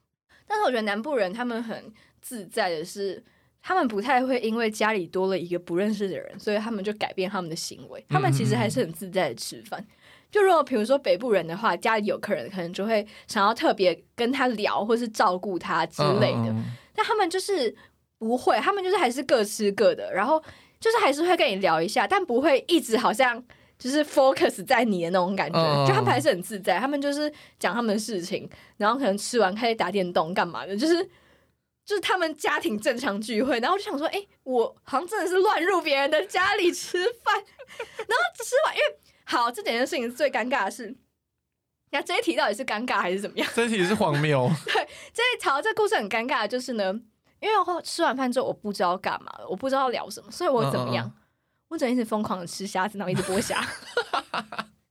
[0.46, 3.24] 但是我觉得南部人他们很自在的是，
[3.62, 8.04] 他们不太会因为家里多了一个不认识的人，所以他们就改变他们的行为。
[8.08, 9.84] 他们其实还是很自在的吃饭。
[10.30, 16.48] 就如果比如说北部人的话，家里有客人，可能就会想要特别跟他聊，或是照顾他之类的。
[16.48, 17.74] 嗯但他们就是
[18.18, 20.38] 不会，他们就是还是各吃各的，然后
[20.78, 23.42] 就是还是会跟你聊一下，但不会一直好像
[23.78, 25.58] 就是 focus 在你的那种感觉。
[25.58, 31.08] 嗯就他们还是很自在，他们就是讲他们的事情，然后可能吃完开始打电动干嘛的，就是
[31.84, 40.94] 就是他们家庭正常聚会，然后我就想说，哎、我好像真的是乱入别人的家里吃饭，然后吃完，因为好这整件事情最尴尬的是，
[41.90, 43.48] 那这一题到底是尴尬还是怎么样？
[43.54, 44.48] 这题是荒谬。
[44.66, 46.92] 对这一条这故事很尴尬就是呢，
[47.40, 51.06] 因为我吃完饭之后我不知道干嘛，我不知道聊什么，所以我怎么样？
[51.06, 51.18] 嗯嗯
[51.68, 53.66] 我只能一直疯狂的吃虾子，然后一直剥虾。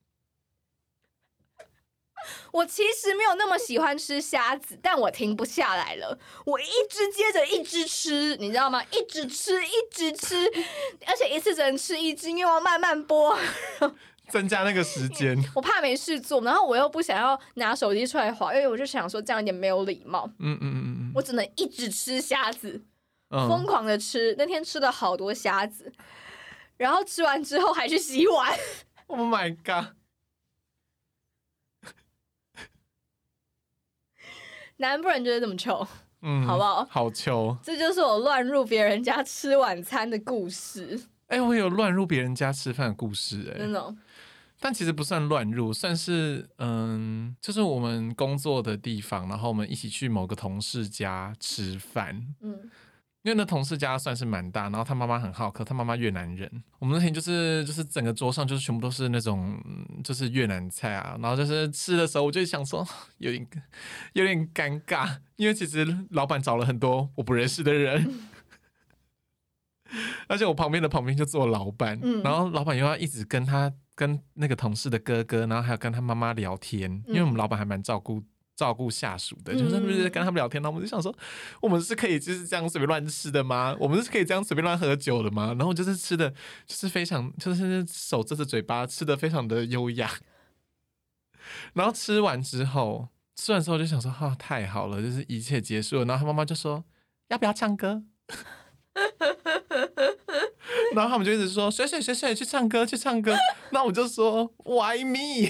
[2.51, 8.83] 我其实没有那么喜欢吃虾子，但我停不下来了，我一直接着一直吃，你知道吗？
[8.91, 10.35] 一直吃，一直吃，
[11.05, 13.37] 而且一次只能吃一只，因为我要慢慢剥。
[14.29, 22.81] 增加那个时间，我怕没事做，然后我又不想要拿手机出来划，因为我就想说这样有点没有礼貌，嗯嗯嗯嗯我只能一直吃虾子。
[23.33, 25.89] 嗯，疯狂的吃，那天吃了好多虾子，
[26.75, 28.53] 然后吃完之后还去洗碗
[29.07, 29.93] ，，Oh my god，
[34.81, 35.87] 南部人就是这么穷，
[36.21, 37.57] 嗯，好不好好穷。
[37.63, 43.95] 这就是我乱入别人家吃晚餐的故事，哎、我有乱入别人家吃饭的故事、哎、真的哦。
[44.59, 52.21] 但其实不算乱入，算是嗯，就是我们工作的地方，然后我们一起去某个同事家吃饭。
[52.41, 52.69] 嗯，
[53.23, 56.63] 因为那同事家算是蛮大，然后他妈妈很好客，他妈妈越南人。
[56.79, 62.83] 我们那天就是就是整个桌上就是全部都是那种嗯就是越南菜啊，然后就是吃的时候我就想说
[63.19, 63.47] 有点
[64.13, 68.11] 有点尴尬，因为其实老板找了很多我不认识的人，
[70.27, 78.23] 而且我旁边的旁边就坐老板，嗯然后老板又要一直跟他跟那个同事的哥哥，然后还有跟他妈妈聊天，因为我们老板还蛮照顾。
[78.55, 81.15] 照顾下属的，就是嗯就是跟他们聊天，然后我们就想说，
[81.61, 83.75] 我们是可以就是这样随便乱吃的吗？
[83.79, 85.55] 我们是可以这样随便乱喝酒的吗？
[85.57, 86.29] 然后就是吃的，
[86.67, 90.11] 就是非常就是手遮着嘴巴，吃的非常的优雅。
[91.73, 96.05] 然后吃完之后，吃完之后就想说，哈、太好了，就是一切结束了。
[96.05, 96.83] 然后他妈妈就说，
[97.29, 98.03] 要不要唱歌？
[100.93, 103.35] 然后他们就一直说，水水水水去唱歌去唱歌。
[103.71, 105.49] 那我就说，Why me？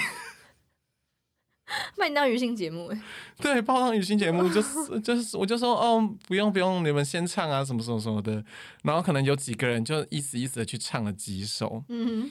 [1.98, 3.02] 把你当娱性节目，哎
[3.38, 8.44] 对，报上语音节目 就是就是，我就说哦，不用不用，你们先唱啊，什么什么什么的。
[8.84, 12.30] 然后可能有几个人就意思意思的去唱了几首，嗯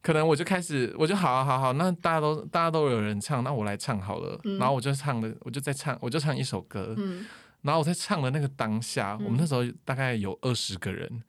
[0.00, 4.38] 可能我就开始，我就好好好好，那大家都大家都有人唱，那我来唱好了。
[4.44, 4.58] 嗯。
[4.58, 6.94] 然后我就唱了，我就在唱，我就唱一首歌。
[6.98, 7.24] 嗯。
[7.62, 11.22] 然后我在唱的那个当下，我们那时候大概有二十个人，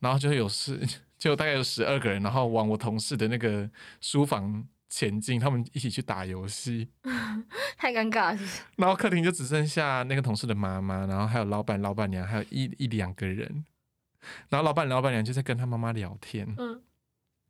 [0.00, 0.80] 然后就有十，
[1.18, 3.68] 就大概有十二个人，然后往我同事的那个
[4.00, 6.90] 书房前进，他们一起去打游戏。
[7.78, 13.64] 太尴尬了是是 然后客厅就只剩下那个同事的妈妈，然后还有老板、老板娘，还有一一两个人。
[14.50, 16.82] 然后老板、老板娘就在跟他妈妈聊天，嗯，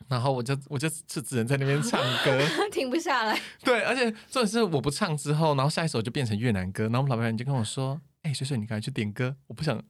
[0.09, 2.39] 然后我就我就就只能在那边唱歌。
[2.71, 9.83] 停不下来，对，而且重点是我不唱之后，然后下一首就变成越南歌，然后我们老板娘就跟我说：“哎、水水，你赶快去点歌，我不想，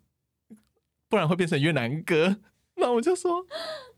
[1.08, 2.38] 不然会变成越南歌。”
[2.74, 3.46] 然后我就说：“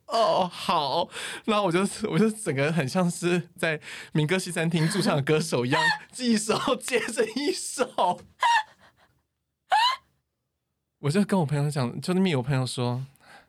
[0.06, 1.08] 哦，好。”
[1.46, 3.80] 然后我就我就整个很像是在
[4.12, 5.82] 民歌西餐厅驻唱的歌手一样，
[6.18, 8.20] 一首接着一首。
[11.00, 13.04] 我就跟我朋友讲，就是密我朋友说，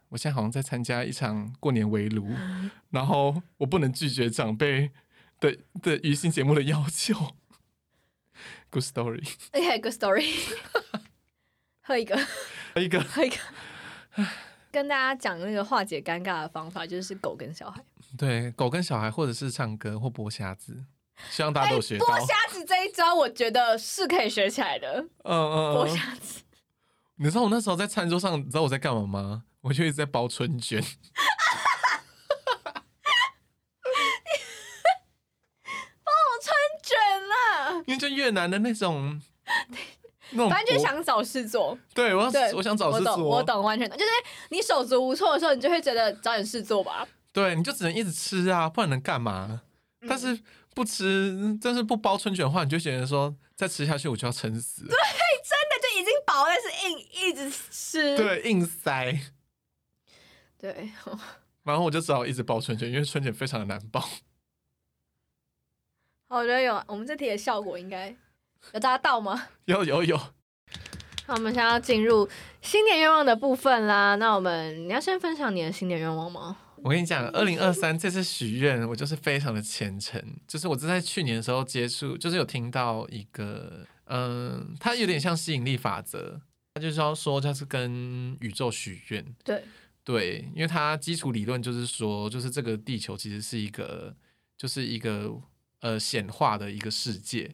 [0.09, 2.35] 我现在好像在参加一场过年围炉，
[2.91, 4.91] 然后我不能拒绝长辈
[5.39, 7.35] 的的娱性节目的要求。
[8.71, 10.33] Good story，OK，good story，
[11.81, 12.19] 喝一个，
[12.73, 13.37] 喝一个喝一个。
[14.75, 17.81] 跟大家讲那个化解尴尬的方法，就是狗跟小孩。
[18.17, 20.83] 对狗跟小孩，或者是唱歌或剥虾子，
[21.31, 22.05] 希望大家都有学到。
[22.05, 24.99] 剥虾子这一招，我觉得是可以学起来的。
[25.23, 26.41] 嗯嗯剥嗯，虾子，
[27.15, 29.43] 你知道我那时候在餐桌上，你知道我在干嘛吗？
[29.61, 30.81] 我就一直在包春卷。
[36.03, 36.97] 包我春卷
[37.29, 39.21] 了，因为就越南的那种，
[40.49, 41.77] 反正就想找事做。
[41.93, 43.97] 对我要对，我想找事我懂，做，我懂，完全懂。
[43.97, 44.11] 就是
[44.49, 47.07] 你手足无措的时候，你就会觉得找点事做吧。
[47.31, 49.61] 对，你就只能一直吃啊，不然能干嘛？
[50.01, 50.39] 嗯但是
[50.75, 58.15] 不吃，但是不包春卷的话，你就觉得说再吃下去我就要撑死对，真的就已经饱，但是硬一直吃。
[58.15, 59.19] 对，硬塞。
[60.59, 60.91] 对，
[61.63, 63.99] 然后我就只好一直包春卷，因为春卷非常的难包。
[66.27, 68.15] 好我觉得有我们这题的效果应该
[68.73, 69.47] 有大家到吗？
[69.65, 70.19] 有 有有，
[71.27, 72.27] 那我们现在要进入
[72.61, 74.15] 新年愿望的部分啦。
[74.15, 76.57] 那我们你要先分享你的新年愿望吗？
[76.83, 80.21] 我跟你讲，二零二三这次许愿，我就是非常的虔诚。
[80.47, 86.39] 就是我是在去年的时候接触，就是有听到一个，嗯、它有点像吸引力法则，
[86.75, 89.25] 它就是要说它是跟宇宙许愿。
[89.43, 89.63] 对，
[90.03, 94.15] 对，因为它基础理论就是说，就是这个地球其实是一个，
[94.55, 95.33] 就是一个
[95.79, 97.49] 呃显化的一个世界，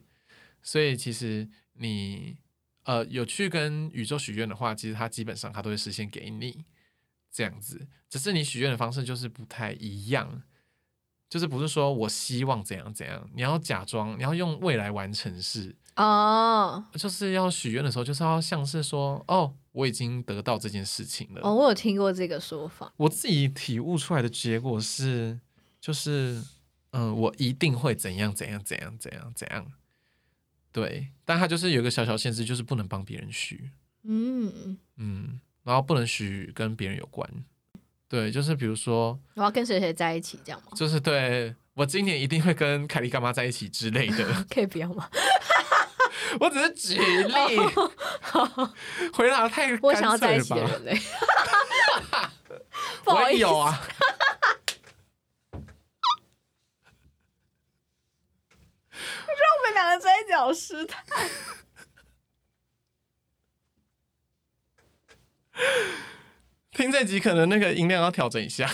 [0.62, 2.36] 所以其实你
[2.84, 6.64] 呃有去跟宇宙许愿的话，其实它基本上它都会实现给你
[7.30, 10.42] 这样子，只是你许愿的方式就是不太一样。
[11.28, 21.40] 就是不是说我希望怎样怎样，你要假装，你要用未来完成式，哦就是要许愿的时候，就是要像是说，哦，我已经得到这件事情了。
[21.42, 22.92] 哦，我有听过这个说法。
[22.98, 25.40] 我自己体悟出来的结果是，
[25.80, 26.44] 就是，
[26.90, 29.72] 嗯、我一定会怎样怎样怎样怎样怎样。
[30.72, 33.70] 对，但他就是有一个小小限制，就是不能帮别人许，
[34.04, 37.28] 嗯，嗯，然后不能许跟别人有关。
[38.08, 40.68] 对，就是比如说，我要跟谁谁在一起这样吗？
[40.74, 44.44] 就是对我今年一定会跟凯莉干妈在一起之类的。
[44.50, 45.08] 可以不要吗？
[46.40, 47.34] 我只是举例，
[49.12, 50.98] 回答得太我想要在一起了嘞。
[53.04, 53.82] 我有啊。
[59.54, 60.00] 我们两
[60.46, 61.02] 个在一起好失态。
[66.72, 68.68] 听这集可能那个音量要调整一下，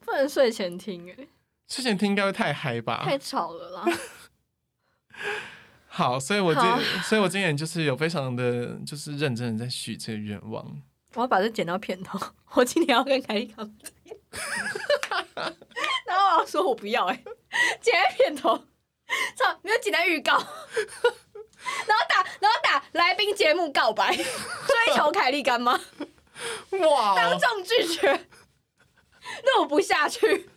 [0.00, 1.28] 不能睡前听哎，
[1.68, 3.02] 睡前听应该会太嗨吧？
[3.04, 3.84] 太吵了啦。
[5.86, 6.62] 好，所以我今
[7.04, 10.82] 所以我今年就是有非常的就是认真的在许这个愿望。
[11.14, 12.18] 我要把这剪到片头。
[12.52, 13.62] 我今天要跟凯莉搞
[16.06, 17.22] 然后我要说我不要哎、
[17.80, 18.64] 剪在片头，
[19.40, 20.32] 操，没有简单预告。
[21.86, 27.12] 然后打，然后打来宾节目告白， 追求凯莉干妈，哇。
[27.12, 28.28] 哦，当众拒绝，
[29.44, 30.48] 那我不下去。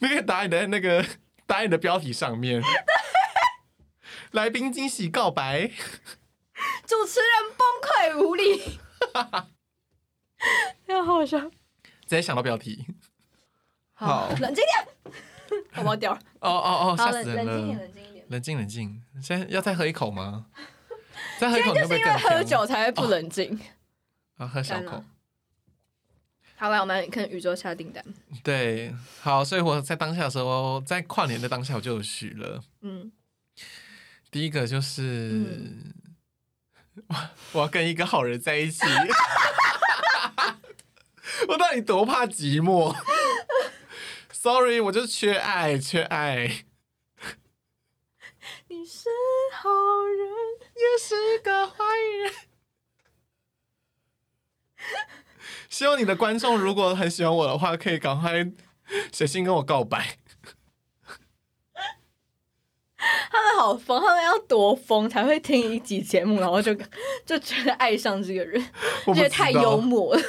[0.00, 1.04] 你可以打你的那个
[1.46, 2.62] 打你的标题上面，
[4.32, 5.68] 来宾惊喜告白，
[6.86, 8.78] 主持人崩溃无力，
[10.86, 11.38] 要好笑。
[11.40, 12.86] 直接想到标题。
[13.92, 14.30] 好。
[14.40, 15.14] 冷静点，
[15.76, 16.20] 我要掉了。
[16.40, 17.84] 哦哦哦，吓好，死人冷冷静一点，了！
[17.84, 18.24] 冷静一点。
[18.28, 20.46] 冷静冷静，现在要再喝一口吗？
[21.38, 23.58] 再喝一口因为喝酒才会不冷静。
[24.36, 25.04] 啊，喝小口。
[26.56, 28.04] 好来，我们跟宇宙下订单。
[28.42, 32.60] 对，好，所以我在当下的时候，在跨年的当下我就有许了。
[32.80, 33.12] 嗯，
[34.30, 35.72] 第一个就是、
[37.52, 38.84] 我要跟一个好人在一起。
[41.46, 42.92] 我到底多怕寂寞
[44.48, 46.48] ？Sorry，我就是缺爱，缺爱，
[48.68, 49.10] 你是
[49.52, 49.68] 好
[50.06, 50.26] 人。
[50.74, 51.84] 也是个坏
[52.22, 52.32] 人。
[55.68, 58.50] 希望你的观众如果很喜欢我的话，可以赶快
[59.12, 60.16] 写信跟我告白。
[62.96, 66.74] 他们好疯，他们要多疯才会听一集节目，然后就
[67.26, 68.66] 就觉得爱上这个人，
[69.04, 70.22] 我觉得太幽默了。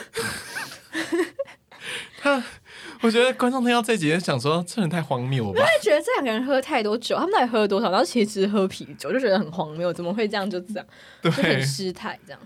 [2.22, 2.43] 他，
[3.02, 5.66] 我觉得观众听到这集也想说，这人太荒谬了吧？
[5.78, 7.89] 就觉得这两个人喝太多酒，他们到底喝了多少？
[7.89, 10.86] 然后其实只是喝啤酒，就觉得很荒谬，怎么会这样就这样，
[11.22, 11.62] 就很对。
[11.62, 12.41] 失态这样。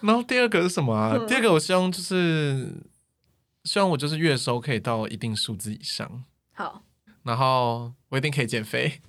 [0.00, 1.16] 然后第二个是什么啊？
[1.18, 2.68] 嗯第二个我希望就是，
[3.64, 6.82] 希望我就是月收可以到一定数字以上，好
[7.22, 9.00] 然后我一定可以减肥。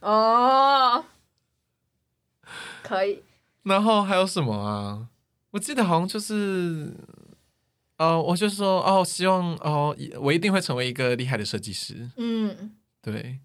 [0.00, 1.04] 哦，
[2.82, 3.22] 可以，
[3.64, 5.08] 然后还有什么啊？
[5.50, 6.92] 我记得好像就是，
[7.96, 12.10] 呃，我就说哦，希望哦，我一定会成为一个厉害的设计师。
[12.16, 13.38] 嗯对，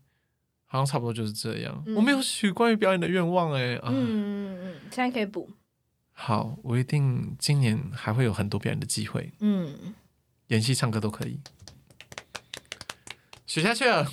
[0.66, 1.84] 好像差不多就是这样。
[1.86, 3.84] 嗯我没有许关于表演的愿望哎、啊。
[3.88, 5.50] 嗯嗯嗯，现在可以补。
[6.14, 9.94] 好，我一定今年还会有很多表演的机会，嗯，
[10.48, 11.40] 演戏、唱歌都可以。
[13.48, 14.06] 许下去了，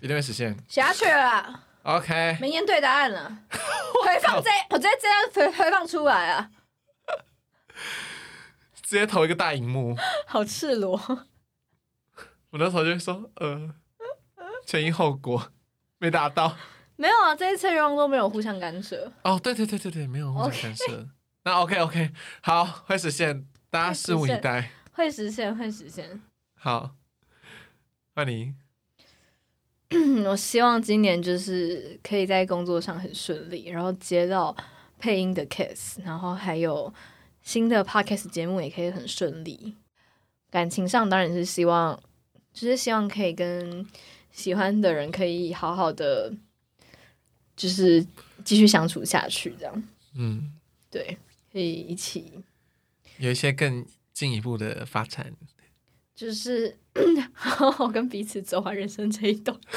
[0.00, 0.56] 一定会实现。
[0.68, 3.38] 许下去了，OK，明年对答案了，
[4.04, 6.50] 回放这，我直接这样回回放出来啊，
[8.84, 9.96] 直接投一个大荧幕。
[10.28, 11.00] 好赤裸。
[12.50, 13.74] 我那时候就会说，呃，
[14.66, 15.50] 前因后果
[15.98, 16.54] 没达到。
[16.96, 19.10] 没有啊，这一次愿望都没有互相干涉。
[19.22, 21.08] 哦，对对对对对，没有互相干涉。
[21.42, 22.12] 那 OK OK，
[22.42, 24.70] 好，会实现，大家拭目以待。
[24.92, 26.22] 会实现，会实现。
[26.54, 26.94] 好，
[28.14, 28.54] 换你。
[29.90, 34.54] 嗯， 我希望今年就是可以在工作上很顺利，然后接到
[34.98, 36.92] 配音的 case，然后还有
[37.44, 39.76] 新的 podcast 节目也可以很顺利。
[40.50, 42.02] 感情上当然是希望，
[42.52, 43.86] 就是希望可以跟
[44.32, 46.32] 喜欢的人可以好好的，
[47.54, 48.04] 就是
[48.44, 49.82] 继续相处下去，这样
[50.16, 50.52] 嗯，
[50.90, 51.18] 对，
[51.52, 52.42] 可以一起
[53.18, 55.32] 有一些更进一步的发展。
[56.14, 56.78] 就是
[57.34, 59.58] 好好跟彼此走完人生这一段。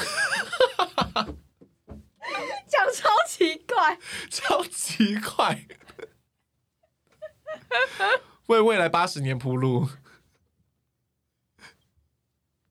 [2.68, 3.98] 讲超奇怪，
[4.30, 5.66] 超奇怪，
[8.46, 9.88] 为未来八十年铺路。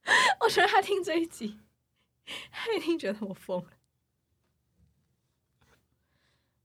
[0.39, 1.59] 我觉得他听这一集，
[2.51, 3.71] 他一定觉得我疯了。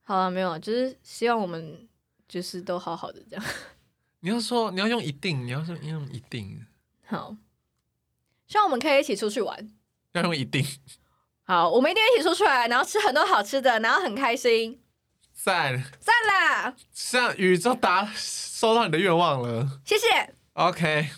[0.02, 1.88] 好了，没有，就是希望我们
[2.28, 3.44] 就是都好好的这样。
[4.20, 6.64] 你要说你要用一定，你要说用一定，
[7.06, 7.36] 好，
[8.46, 9.72] 希望我们可以一起出去玩。
[10.12, 10.64] 要用一定，
[11.42, 14.80] 好，我们一定一起出去玩，然后吃很多好吃的，然后很开心。
[15.32, 15.82] 赞！
[16.00, 19.80] 赞啦，像宇宙达收到你的愿望了。
[19.84, 20.06] 谢谢。
[20.52, 21.08] OK，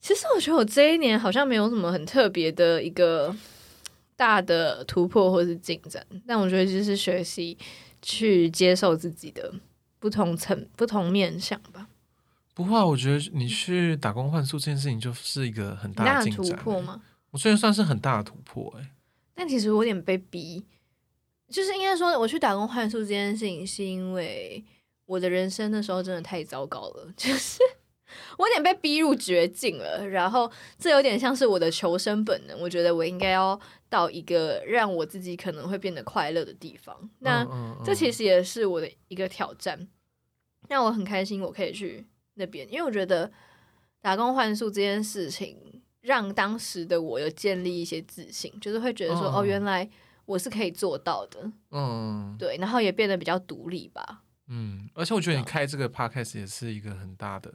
[0.00, 3.34] 其实我觉得我这一年好像没有什么很特别的一个
[4.16, 7.56] 大的突破或是进展，但我觉得就是学习
[8.02, 9.52] 去接受自己的
[9.98, 11.86] 不同层、不同面相吧。
[12.54, 17.02] 不会啊，我觉得你去打工换宿这件事情就是一个很大大的突破吗？
[17.30, 18.90] 我虽然算是很大的突破、哎，
[19.34, 20.64] 但其实我有点被逼，
[21.50, 24.64] 就是应该说，我去打工换宿这件事情，是因为
[25.06, 27.58] 我的人生那时候真的太糟糕了， 就是
[28.38, 30.08] 我有点被逼入绝境了。
[30.08, 37.10] 然后这有点像是我的求生本能，我觉得我应该要到一个让我自己可能会变得快乐的地方。
[37.18, 39.86] 那、嗯这其实实也是我的一个挑战，
[40.68, 43.30] 让我很开心，我可以去那边，因为我觉得
[44.00, 49.88] 打工换宿这件事情，让当时的我有建立一些自信，就是会觉得说，哦哦，原来
[50.26, 54.22] 我是可以做到的，嗯对，然后也变得比较独立吧。
[54.48, 57.52] 嗯，而且我觉得你开这个 podcast 也是一个很大的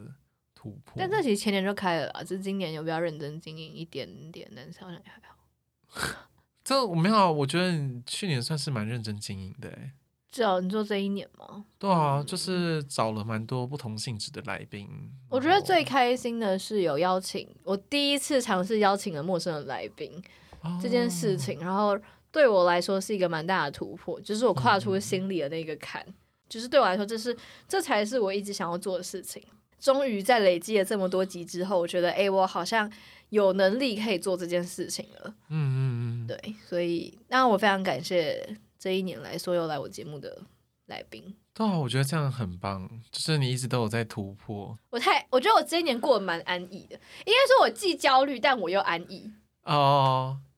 [0.55, 0.95] 突破。
[0.97, 6.25] 但这其实前年就开了啦，只是今年有比较认真经营一点点，但是好像也还好。
[6.63, 9.93] 这我没有啊，我觉得你去年算是蛮认真经营的、哎，
[10.31, 11.65] 至少你做这一年吗？
[11.79, 14.87] 对啊，就是找了蛮多不同性质的来宾。
[15.29, 20.21] 我觉得最开心的是有邀请，我第一次尝试邀请了陌生的来宾，
[20.61, 21.97] 后这件事，情，然后
[22.31, 26.05] 对我来说是一个蛮大的突破，就是我跨嗯出心里的那个坎，
[26.47, 27.35] 就是对我来说，这是
[27.67, 29.41] 这才是我一直想要做的事情。
[29.79, 32.91] 终于在累积了这么多集之后，我觉得，哎、我好像
[33.29, 35.29] 有能力可以做这件事情了。
[35.29, 40.41] 哦嗯嗯嗯，对，所以，那我非常感谢这一年来所有来我节目的
[40.87, 41.33] 来宾。
[41.53, 49.31] 对啊，我觉得这样很棒，就是你一直都有在突破我太，我觉得我这一年过得蛮安逸的，应该说我既焦虑，但我又安逸。
[49.63, 50.39] 哦。
[50.41, 50.48] 是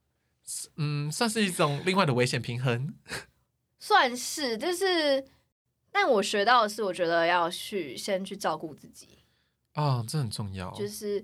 [0.78, 2.94] 嗯，算是一种另外的危险平衡。
[3.80, 5.26] 算是，就是，
[5.92, 9.08] 但我学到的是，我觉得要去先去照顾自己，
[9.74, 10.72] 哦，这很重要。
[10.72, 11.24] 就是，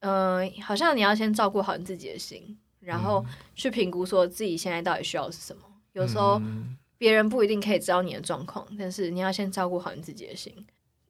[0.00, 5.62] 嗯、好像你要先照顾好你自己的心，然后去评估说自己现在到底需要的是什么。
[5.92, 10.52] 有时候嗯别人不一定可以知道你的状况，但是你要先照顾好你自己的心。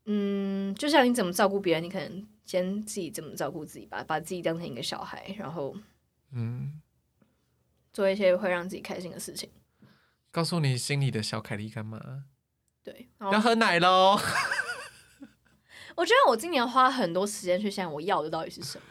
[0.04, 5.74] 嗯，就像你怎么照顾别人，你可能先自己怎么照顾自己吧，把自己当成一个小孩，然后
[6.32, 6.80] 嗯，
[7.92, 9.50] 做一些会让自己开心的事情。
[10.30, 12.24] 告诉你心里的小凯莉干嘛？
[12.82, 14.18] 对，要喝奶喽。
[15.96, 18.84] 我觉得我今年花很多时间去想我要的到底是什么。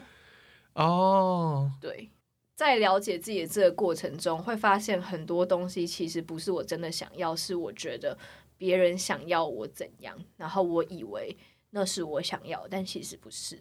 [0.74, 2.10] 哦，对，
[2.54, 8.16] 在了解自己的这个过程中，会发现很多东西其实不是我真的想要，是我觉得
[8.58, 11.36] 别人想要我怎样，然后我以为
[11.70, 13.58] 那是我想要，但其实不是。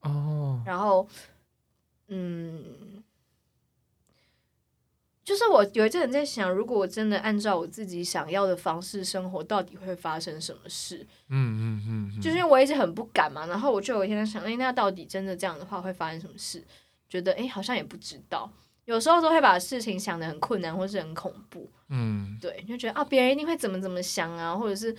[0.00, 1.08] 哦，然后，
[2.08, 3.02] 嗯，
[5.28, 11.06] 就是我有一阵子在想，如果我真的按照我自己想要的方式生活，到底会发生什么事？
[11.28, 16.64] 嗯嗯嗯嗯，就是因为我一直很不敢嘛，然后我就有一天在想，哎、那到底真的这样的话会发生什么事？
[17.10, 18.50] 觉得哎、诶好像也不知道。
[18.86, 24.96] 有时候都会把事情想的很困难，或是很恐怖，嗯对，就觉得啊，别人一定会怎么怎么想啊，或者是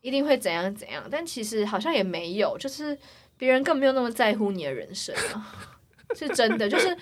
[0.00, 2.98] 一定会怎样怎样，但其实好像也没有，就是
[3.36, 5.77] 别人更没有那么在乎你的人生啊，
[6.14, 6.96] 是真的，就是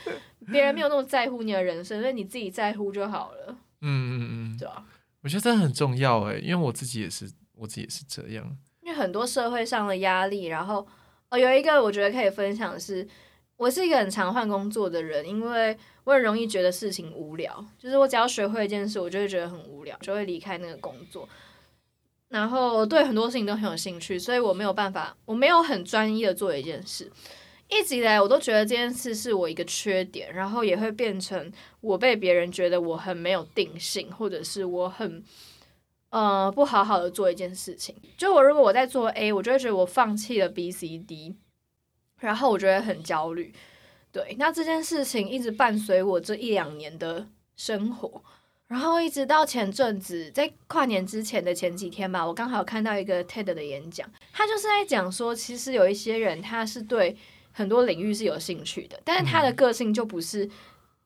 [0.51, 4.85] 别人没有那么在乎你的人生，所以你自己在乎就好了，嗯嗯嗯，对啊、
[5.23, 8.57] 我觉得这很重要哎，因为我自己也是，我自己也是这样。
[8.83, 10.87] 因为很多社会上的压力，然后
[11.31, 13.07] 哦，有一个我觉得可以分享的是，
[13.57, 21.29] 我是一个很常换工作的人，因为我很容易觉得事情无聊，就是我只要学会一件事，我就会觉得很无聊，就会离开那个工作。
[22.29, 27.11] 然后对很多事情都很有兴趣，所以我没有办法，我没有很专一的做一件事。
[27.69, 35.23] 一直以来，我都觉得这件事是我一个缺点，然后也会变成我被别人觉得我很没有定性，或者是我很
[36.11, 37.95] 呃不好好的做一件事情。
[38.17, 41.35] 就我如果我在做 A，我就会觉得我放弃了 B、C、D，
[42.21, 43.53] 然后我觉得很焦虑。
[44.13, 48.23] 对，那这件事情一直伴随我这一两年的生活，
[48.69, 57.15] 然后一直到前阵子，在跨年之前的前几天吧，我刚好看到一个 TED 的演讲，他就是在讲说，其实有一些人他是对
[57.57, 60.47] 很多领域是有兴趣的，但是他的个性就不是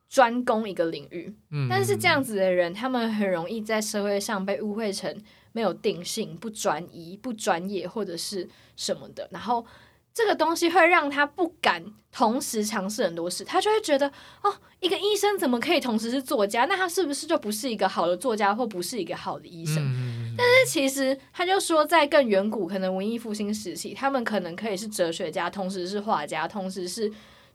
[0.09, 5.17] 专攻一个领域，嗯，但是这样子的人，他们很容易在社会上被误会成
[5.53, 9.29] 没有定性、不专一、不专业或者是什么的。
[9.31, 9.65] 然后
[10.13, 14.09] 这个东西会让他不敢同时尝试很多事，他就会觉得
[14.43, 16.65] 哦，一个医生怎么可以同时是作家？
[16.65, 19.77] 那他是不是就不是一个好的作家，或不是一个好的医生？
[19.79, 27.11] 嗯，但是其实他就说，在更远古，可能文艺复兴时期，他们可能可以是哲学家，同时是画家，同时是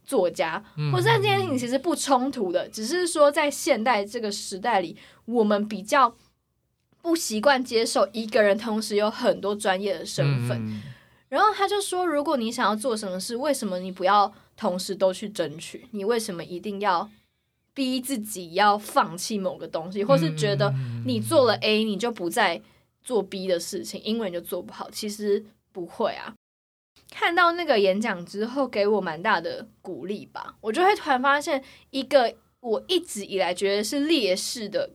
[0.05, 4.95] 作家，嗯或者这件事情其实不冲突的，只是说在现代这个时代里，
[5.25, 6.15] 我们比较
[7.01, 10.57] 不习惯接受一个人同时有很多专业的身份。
[10.65, 10.81] 嗯
[11.35, 15.85] 然后他就说，如果你想要做什么事，为什么你不要同时都去争取？
[15.91, 17.11] 你为什么一定要
[17.73, 20.73] 逼自己要放弃某个东西，或是觉得
[21.05, 22.61] 你做了 A，你就不再
[23.03, 24.89] 做 B 的事情，因为你就做不好？
[24.89, 26.33] 其实不会啊。
[27.11, 30.55] 看到那个演讲之后，给我蛮大的鼓励吧。
[30.61, 34.91] 我就会突然发现，一个我一直以来觉得是劣势的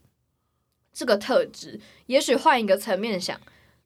[0.91, 3.39] 这个特质，也许换一个层面想，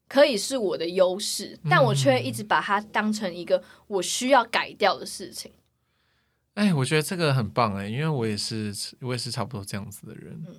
[0.09, 5.53] 可以是我的优势，但我却一直把它当成一个我需要改掉的事情。
[6.55, 10.45] 哎，我觉得这个很棒哎，因为我也是，我也是差不多这样子的人。
[10.47, 10.55] 嗯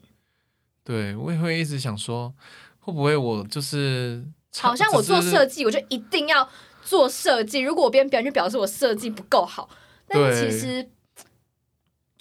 [0.83, 2.31] 对，我也会一直想说，
[2.79, 4.23] 会不会我就是
[4.57, 6.47] 好像我做设计，我就一定要
[6.83, 7.59] 做设计。
[7.59, 9.67] 如果我别人表演，就表示我设计不够好。
[10.07, 10.87] 但其实，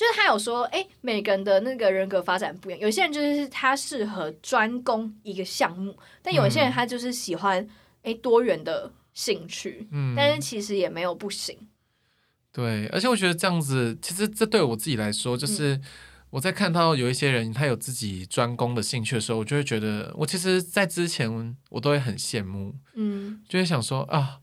[0.05, 2.81] 就是他有说，哎、每个人的那个人格发展不一样。
[2.81, 7.59] 有些人就是他适合专攻一个项目，但有些人嗯他就是喜欢
[8.03, 9.89] 哎、诶多元的兴趣。
[9.91, 11.57] 嗯，但是其实也没有不行。
[12.53, 15.81] 对，而且我觉得这样子，其实这对我自己来说，嗯就是
[16.31, 24.41] 我在看到有一些人他有自己专攻的兴趣的时候，我就会觉得，我其实，在之前我都会很羡慕，嗯就会想说啊，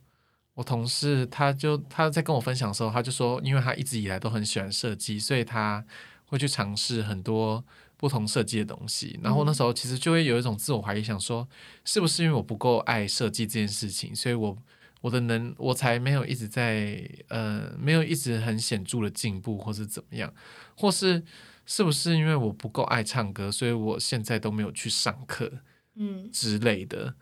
[0.54, 5.84] 我同事他就他在跟我分享的时候，他就说，因为他一直以来都很喜欢设计，所以他
[6.26, 7.64] 会去尝试很多
[7.96, 9.20] 不同设计的东西。
[9.24, 11.48] 然后那时候其实就会有一种自我怀疑，想说
[11.86, 14.58] 是不是因为我不够爱设计这件事情，所以我
[15.00, 20.34] 我的能我才没有一直在呃没有一直很显著的进步，或是怎么样，
[20.76, 21.24] 或是
[21.66, 25.52] 是不是因为我不够爱唱歌，所以我现在都没有去上课。
[25.96, 27.16] 嗯之类的。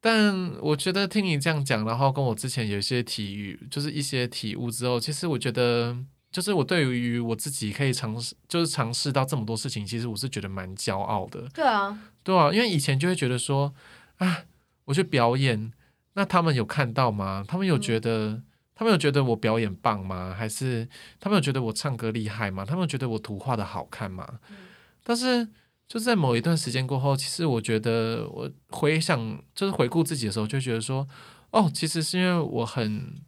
[0.00, 5.94] 但我觉得听你这样讲，然后跟我之前有一些体育，就是一些体悟之后，其实我觉得，
[6.32, 13.74] 就是我对于我自己可以尝试，就是尝试到这么多事情，其实我是觉得蛮骄傲的，对啊，对啊，因为以前就会觉得说，
[14.16, 14.44] 啊，
[14.86, 15.70] 我去表演，
[16.14, 17.44] 那他们有看到吗？
[17.46, 18.42] 他们有觉得，
[18.74, 20.34] 他们有觉得我表演棒吗？
[20.34, 20.88] 还是
[21.18, 22.64] 他们有觉得我唱歌厉害吗？
[22.64, 24.26] 他们有觉得我图画的好看吗？
[24.48, 24.56] 嗯
[25.02, 25.48] 但是
[25.90, 31.04] 就是在某一段时间过后，其实我觉得我回想，就是回顾自己的时候，就觉得说，
[31.50, 33.20] 哦，其实是因为我很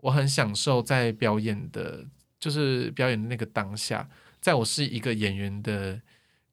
[0.00, 2.04] 我很享受在表演的，
[2.40, 4.10] 就是表演的那个当下，
[4.40, 6.02] 在我是一个演员的，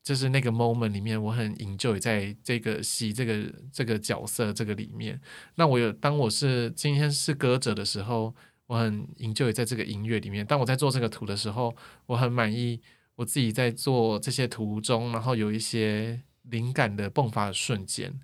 [0.04, 5.20] 就是那个 moment 里面，我很 enjoy 在这个戏、这个这个角色这个里面。
[5.56, 8.36] 那我有当我是今天是歌者的时候，
[8.68, 10.46] 我很 enjoy 在这个音乐里面。
[10.46, 11.76] 当我在做这个图的时候，
[12.06, 12.80] 我很满意
[13.16, 18.20] 我自己在做这些途中，然后有一些灵感的迸发的瞬间。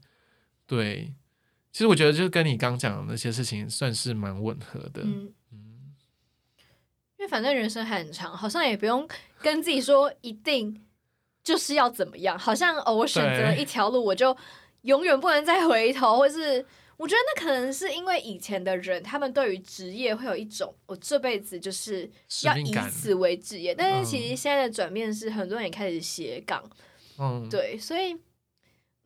[0.65, 1.13] 对，
[1.71, 5.01] 其实我觉得就是跟你刚讲的那些事情算是蛮吻合的。
[5.03, 5.33] 嗯。
[7.17, 9.05] 因为反正人生还很长，好像也不用
[9.41, 10.81] 跟自己说一定
[11.43, 14.35] 就是要怎么样，好像哦，我选择了一条路，我就
[14.83, 16.65] 永远不能再回头，或是
[16.99, 22.11] 我觉得那可能是因为以前的人，他们对于职业会有一种我这辈子就是
[22.43, 26.61] 要以此为职业，但是其嗯实现在的转变是很多人也开始斜杠，
[27.17, 28.17] 嗯，对，所以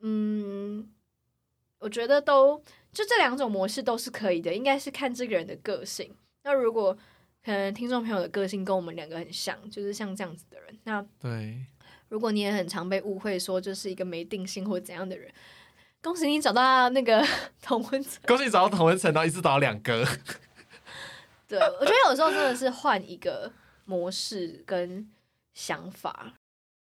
[0.00, 0.90] 嗯，
[1.78, 2.58] 我觉得都
[2.92, 6.12] 就这两种模式都是可以的，应该是看这个人的个性。
[6.42, 6.92] 那如果
[7.44, 11.64] 可能听众朋友的个性跟我们两个很像，就是像这样子的人，那对，
[12.08, 15.32] 如果你也很常被误会说就是一个没定性或怎样的人，
[16.04, 17.26] 恭喜你找到那个
[17.62, 18.22] 同温层。
[18.26, 20.06] 恭喜你找到同文层，然后一次找到两个。
[21.48, 23.50] 对，我觉得有时候真的是换一个
[23.86, 25.10] 模式跟
[25.54, 26.34] 想法。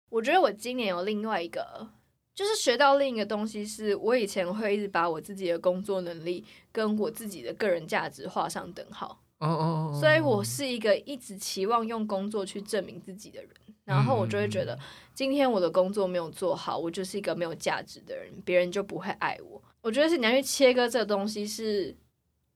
[0.10, 1.88] 我觉得我今年有另外一个，
[2.34, 6.44] 就是学到另一个东西，是我以前会一直把我自己的工作能力
[6.74, 13.52] 跟我自己的个人价值画上等号，哦哦哦，所以我是一个一直期望用工作去证明自己的人。
[13.86, 14.78] 然后我就会觉得，
[15.14, 19.62] 今天我的工作没有做好，我就是一个没有价值的人，别人就不会爱我。
[19.82, 21.96] 我觉得是你要去切割这个东西，是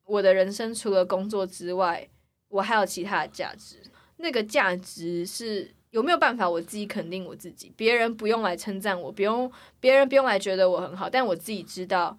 [0.05, 2.09] 我的人生除了工作之外，
[2.47, 3.77] 我还有其他的价值。
[4.17, 9.49] 那个价值是有没有办法我自己肯定我自己，别人不用来称赞我，不用
[9.80, 12.17] 别人不用来觉得我很好，但我自己知道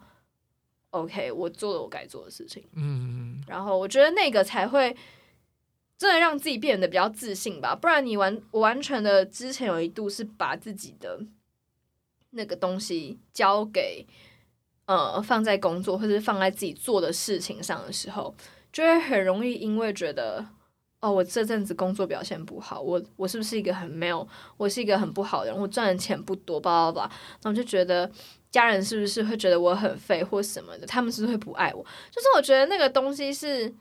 [0.91, 2.63] ，OK，我做了我该做的事情。
[2.73, 4.95] 嗯，然后我觉得那个才会
[6.01, 11.19] 真的让自己变得比较自信吧，不然你完我完全的之前有一度是把自己的
[12.31, 14.03] 那个东西交给
[14.87, 18.33] 呃放在工作或者是放在自己做的事情上的时候，
[18.73, 20.43] 就会很容易因为觉得，
[21.01, 24.27] 哦，我这阵子工作表现不好，我我是不是一个很没有，
[24.57, 28.11] 我是一个很不好的人，我赚的钱不多，叭叭叭，然后就觉得
[28.49, 31.85] 家人是不是会觉得我很废或什么的，他们是不是会不爱我？
[32.09, 33.71] 就是我觉得那个东西是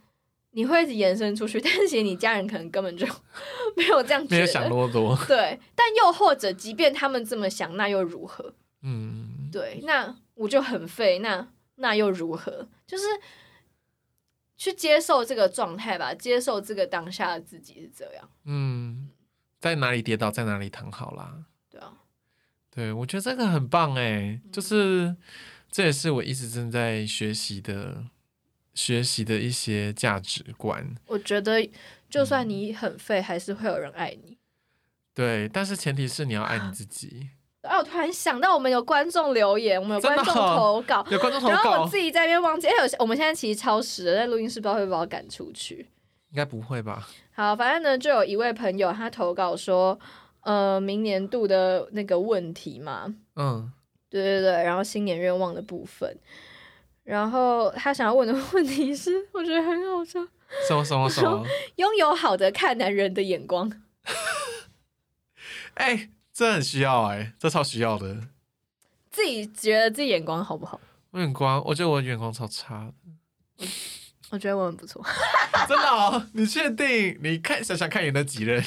[0.52, 3.06] 你会一直延伸出去， 但是其实你家人可能根本就
[3.76, 5.16] 没有这样觉没有想，那么多。
[5.26, 8.54] 对，但又或者，即便他们这么想，那又如何？
[8.82, 12.68] 嗯，对，那我就很废，那那又如何？
[12.86, 13.04] 就是
[14.56, 19.08] 去接受这个状态吧，接受这个当下的自己是这样，嗯，
[19.60, 21.44] 在哪里跌倒，在哪里躺好啦。
[21.70, 21.92] 对啊，
[22.70, 25.14] 对，我觉得这个很棒哎，就是
[25.70, 28.04] 这也是我一直正在学习的，
[28.80, 30.82] 学习的一些价值观。
[31.06, 31.68] 我觉得
[32.08, 34.38] 就算你很废，还是会有人爱你。
[35.12, 37.28] 对，但是前提是你要爱你自己。
[37.60, 45.86] 啊，我突然想到，我们有观众留言，我们有观众投稿，有观众投然后我，自己在那边忘记，哎，有我们现在其实超时了，在录音室不知道会不会把我赶出去。
[46.30, 47.06] 应该不会吧？
[47.32, 49.98] 好，反正呢，就有一位朋友他投稿说，
[50.40, 53.70] 呃，明年度的那个问题嘛，嗯，
[54.08, 56.16] 对对对，然后新年愿望的部分，
[57.04, 60.20] 然后他想要问的问题是，我觉得很好笑，
[60.68, 61.44] 什么什么什么？
[61.76, 63.70] 拥有好的看男人的眼光。
[65.74, 68.28] 哎、这很需要哎、这超需要的。
[69.10, 70.80] 自己觉得自己眼光好不好？
[71.10, 72.92] 我眼光，我觉得我眼光超差
[73.58, 73.66] 的，
[74.30, 75.04] 我觉得我很不错。
[75.66, 76.28] 真的哦？
[76.34, 77.18] 你确定？
[77.22, 78.62] 你看想想看你的几任？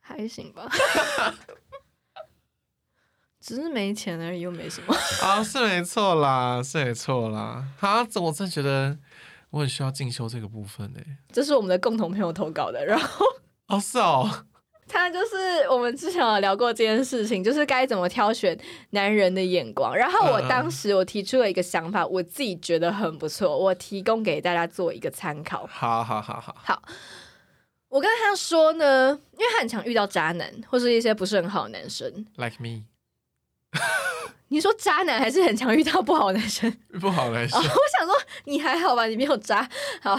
[0.00, 0.70] 还行吧，
[3.44, 4.96] 只是没钱而已，又没什么。
[5.20, 7.62] 啊，是没错啦，是没错啦。
[7.80, 8.96] 啊，这我真觉得
[9.50, 11.00] 我很需要进修这个部分呢。
[11.30, 13.26] 这是我们的共同朋友投稿的，然后
[13.68, 14.46] 哦，是哦，
[14.88, 18.58] 他就是我们之前有聊过这件事情，就是该怎么挑选
[18.90, 19.94] 男人的眼光。
[19.94, 25.66] 然后我当时我提出了一个想法，我自己觉得很不错，我提供给大家做一个参考。
[25.70, 26.82] 好好好好好，
[27.90, 32.10] 我跟他说呢，因为他很常遇到渣男或是一些不是很好的男生。
[32.36, 32.84] like me，
[34.48, 36.70] 你说渣男还是很常遇到不好的男生？
[37.00, 37.68] 不好男生哦，，我
[37.98, 38.14] 想说
[38.44, 39.68] 你还好吧，你没有渣。
[40.00, 40.18] 好，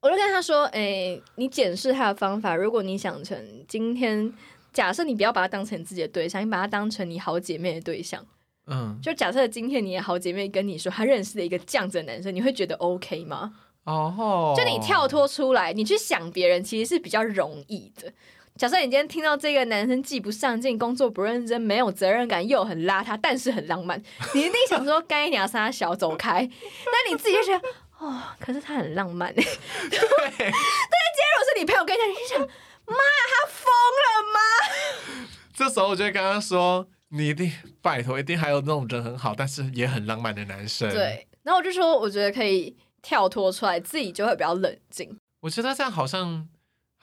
[0.00, 4.32] 我就跟他说，哎、你检视他的方法，如果你想成今天，
[4.72, 8.24] 假设你不要把他当成你自己的对象，你把他当成你好姐妹的对象，
[8.66, 13.52] 嗯，就假设今天你的好姐妹跟你说她认识了一个这样子的男生，你会觉得 OK 吗？
[13.84, 18.12] 哦，就你跳脱出来，你去想别人，其实是比较容易的。
[18.56, 24.00] 假设你今天听到这个男生既不上进、工作不认真、没有责任感，又很邋遢，但是很浪漫，
[24.34, 26.48] 你一定想说该你要杀小走开。
[26.84, 29.32] 但你自己就觉得，哦，可是他很浪漫。
[29.34, 29.50] 对，但
[29.90, 29.98] 今
[30.38, 32.96] 天如果，是你朋友跟你讲，你就想，妈，
[33.30, 33.72] 他疯
[34.02, 35.28] 了吗？
[35.54, 37.50] 这时候我就会跟他说，你一定
[37.80, 45.18] 拜托，一定还有那种人很好，但是也很浪漫的男生。，对，然后我就说，我觉得可以跳脱出来，自己就会比较冷静。
[45.40, 46.48] 我觉得这样好像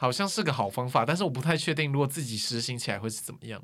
[0.02, 3.62] 好像是个好方法，但是我不太确定，如果自己实行起来会是怎么样。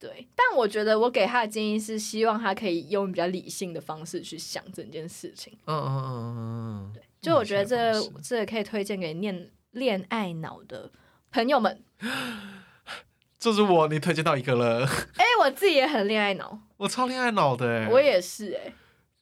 [0.00, 5.56] 对，但我觉得我给他的建议是，希望他可以用比较理性的方式去想整件事情。
[5.66, 10.90] 嗯嗯嗯嗯嗯，对就我觉得嗯这是这个可以推荐给恋恋爱脑的
[11.30, 11.80] 朋友们。
[13.38, 14.84] 就是我，你推荐到一个了，
[15.16, 18.72] 哎、我自己也很恋爱脑，我超恋爱脑的哎，我也是哎、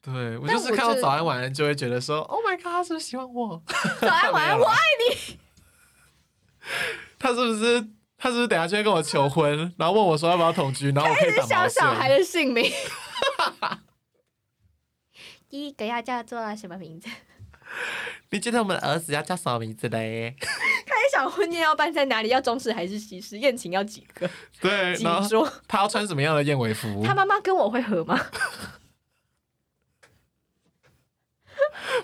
[0.01, 3.61] 对我就是看到早安晚安就会觉得说，Oh my god，他是不是喜欢我？
[4.01, 4.75] 早安晚安，我爱
[7.19, 7.81] 他是不是
[8.17, 12.09] 他是不是等下就会跟我求婚，然后问我说要不要同居，然后我可以打毛想小孩？
[12.09, 12.71] 的姓名。
[15.49, 17.09] 第一个要叫做什么名字？
[18.29, 20.35] 你觉得我们的儿子要叫什么名字嘞？
[20.85, 22.29] 他也想婚宴要办在哪里？
[22.29, 23.37] 要中式还是西式？
[23.37, 24.29] 宴请要几个？
[24.59, 25.51] 对，几然后桌？
[25.67, 27.03] 他要穿什么样的燕尾服？
[27.05, 28.19] 他妈妈跟我会合吗？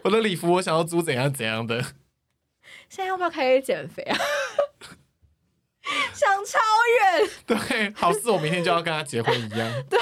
[0.03, 1.83] 我的礼服我想要租怎样怎样的？
[2.89, 4.17] 现在要不要开始减肥啊？
[6.13, 6.59] 想超
[6.99, 9.71] 远，对，好似我明天就要跟他结婚一样。
[9.89, 9.99] 对，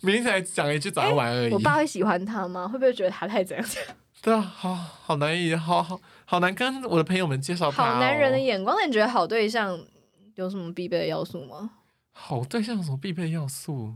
[0.00, 1.52] 明天才讲一句早安晚安而已。
[1.52, 2.68] 我爸会喜欢他吗？
[2.68, 3.66] 会不会觉得他太怎样？
[4.22, 7.94] 对啊，好好难以，好好好难跟我的朋友们介绍他、哦。
[7.94, 9.78] 好男人的眼光，那你觉得好对象
[10.36, 11.70] 有什么必备的要素吗？
[12.12, 13.94] 好对象有什么必备要素？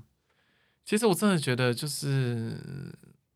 [0.85, 2.59] 其实我真的觉得就是，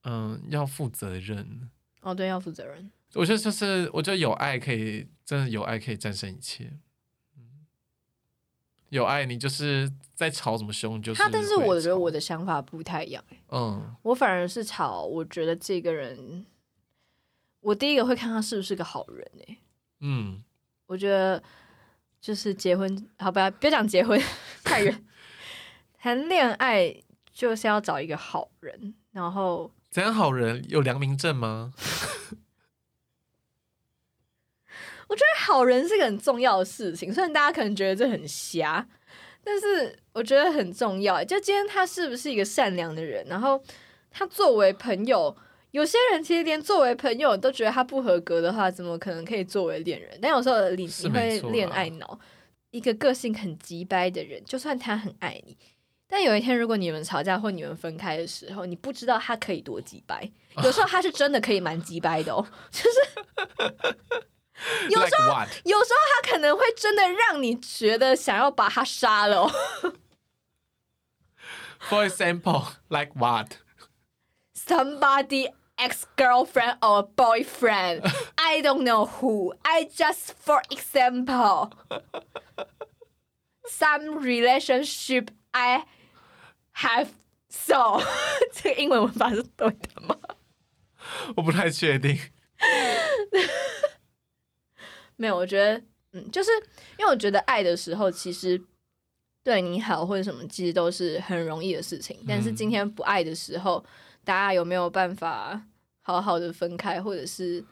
[0.05, 1.71] 嗯，要负责任。
[2.03, 2.91] 哦，对，要负责任。
[3.15, 6.73] 我觉得就是，我觉得有爱可以，真的有爱可以战胜一切。
[7.37, 7.67] 嗯，
[8.89, 13.95] 有爱，你就是在吵什么凶，就是他，但是我觉得我的想法不太一样、欸，嗯。
[14.03, 16.45] 我反而是吵，我觉得这个人，
[17.61, 19.59] 我第一个会看他是不是个好人、欸，
[20.01, 20.43] 嗯，
[20.87, 21.43] 我觉得
[22.21, 24.21] 就是结婚，好不要别讲结婚，
[24.65, 25.05] 太远，
[25.97, 26.95] 谈恋爱
[27.33, 30.65] 就是要找一个好人，然后怎样好人？
[30.69, 31.73] 有良民证吗？
[35.09, 38.87] 我觉得好人是个很重要的事情，虽然大家可能觉得这很瞎，
[39.43, 41.23] 但是我觉得很重要。
[41.25, 43.63] 就今天他是不是一个善良的人，然后
[44.11, 45.37] 他作为朋友，
[45.73, 50.19] 有些人其实连作为朋友都觉得他不合格的话，怎么可能可以作为恋人？
[50.23, 52.19] 但有时候你会恋爱脑，
[52.71, 55.57] 一个个性很急掰的人，就算他很爱你。
[56.07, 60.31] 但有一天，如果你们吵架或你们分开的时候，你不知道他可以多急掰。
[60.63, 64.25] 有时候他是真的可以蛮急掰的哦，就是
[64.89, 65.49] 有时 like what？
[65.65, 69.51] 有时候他可能会真的让你觉得想要把他杀了、哦。
[71.81, 73.59] For example, like what?
[74.55, 79.55] Somebody ex girlfriend or boyfriend, I don't know who.
[79.63, 81.73] I just for example,
[83.69, 85.85] some relationship I
[86.77, 87.09] have
[87.51, 88.03] so
[88.53, 90.17] 这个英文文法是对的吗？
[91.37, 92.19] 我不太确定。
[95.17, 96.51] 没有，我觉得，嗯，就是
[96.99, 98.61] 因为我觉得爱的时候，其实
[99.43, 102.19] 对你好或者什么，其实都是很容易的事情。
[102.27, 103.85] 但是今天不爱的时候，
[104.25, 105.63] 大家有没有办法
[106.01, 107.65] 好好的分开，或者是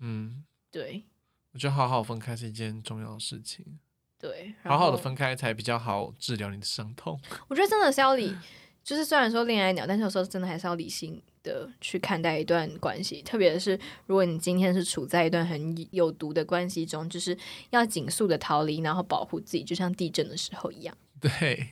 [0.00, 1.04] 嗯，对
[1.52, 3.78] 我觉得好好分开是一件重要的事情，
[4.18, 7.18] 对，好好的分开才比较好治疗你的伤痛。
[7.48, 8.36] 我觉得真的是要理，
[8.84, 17.38] 就是虽然说恋爱鸟，但是有时候真的还是要理性的去看待一段关系，特别是如果你今天是处在一段很有毒的关系中，就是
[17.70, 21.68] 要紧速的逃离，然后保护自己，就像地震的时候一样，对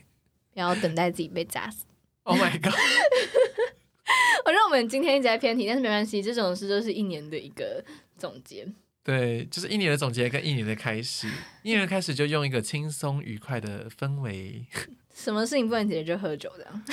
[0.53, 1.85] 然后等待自己被砸死。
[2.23, 2.73] Oh my god，
[4.45, 7.83] 我觉得我们今天一直在偏题，但是没关系，这种事就是一年的一个
[8.17, 8.67] 总结。
[9.03, 11.27] 对，就是一年的总结跟一年的开始，
[11.61, 14.65] 一年的开始就用一个轻松愉快的氛围。
[15.13, 16.83] 什么事情不能解决就喝酒这样？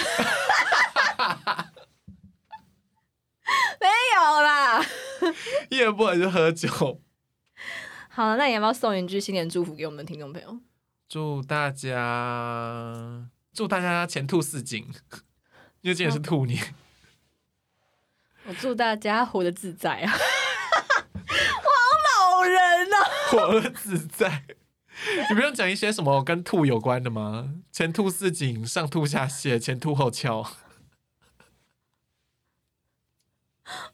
[3.81, 4.85] 没有啦。
[5.71, 7.01] 一年不能就喝酒。
[8.09, 10.59] 好了，那你要不要送一句新年祝福给我们的听众朋友？
[11.09, 14.87] 祝大家祝大家前兔似锦，
[15.83, 16.75] 因为今年是兔年。
[18.45, 20.13] 我祝大家活得自在啊！
[21.15, 22.61] 我好老人
[22.93, 22.97] 啊！
[23.31, 24.45] 活得自在。
[25.29, 27.55] 你不用讲一些什么跟兔有关的吗？
[27.71, 30.45] 前兔似锦，上吐下泻，前凸后翘。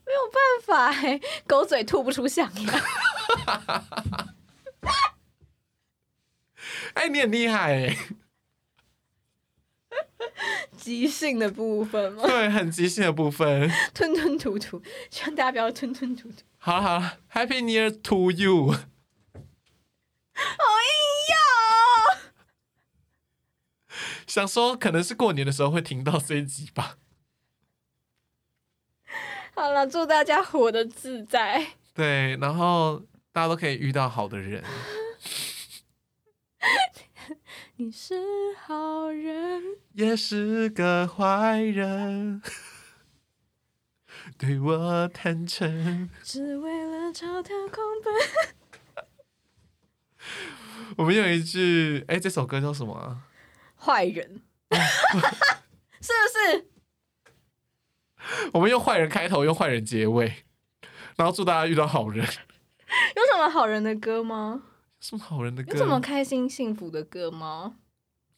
[0.09, 2.83] 没有办法哎、 狗嘴吐不出象牙。
[6.95, 7.97] 哎、你很厉害哎，
[10.77, 12.23] 即兴的部分吗？
[12.27, 13.71] 对，很即兴的部分。
[13.95, 16.43] 吞吞吐吐，希望大家不要吞吞吐吐。
[16.57, 18.73] 好了好了，Happy New Year to you。
[18.73, 18.81] 好
[20.35, 20.91] 硬
[21.31, 21.37] 要
[22.17, 22.19] 哦！
[24.27, 26.97] 想说可能是过年的时候会听到这一集吧。
[29.59, 31.67] 好了，祝大家活得自在。
[31.93, 33.03] 对，然后
[33.33, 34.63] 大家都可以遇到好的人。
[37.75, 38.15] 你是
[38.65, 39.61] 好人，
[39.95, 42.41] 也是个坏人，
[44.39, 46.09] 对我坦诚。
[46.23, 48.15] 只为了朝天空奔。
[50.97, 53.27] 我们有一句，哎、这首歌叫什么啊？
[53.77, 54.41] 坏人，
[56.01, 56.69] 是不是？
[58.53, 60.45] 我们用坏人开头，用坏人结尾，
[61.17, 62.25] 然后祝大家遇到好人。
[63.17, 64.63] 有什么好人的歌吗？
[65.01, 65.73] 什么好人的歌？
[65.73, 67.77] 有什么开心幸福的歌吗？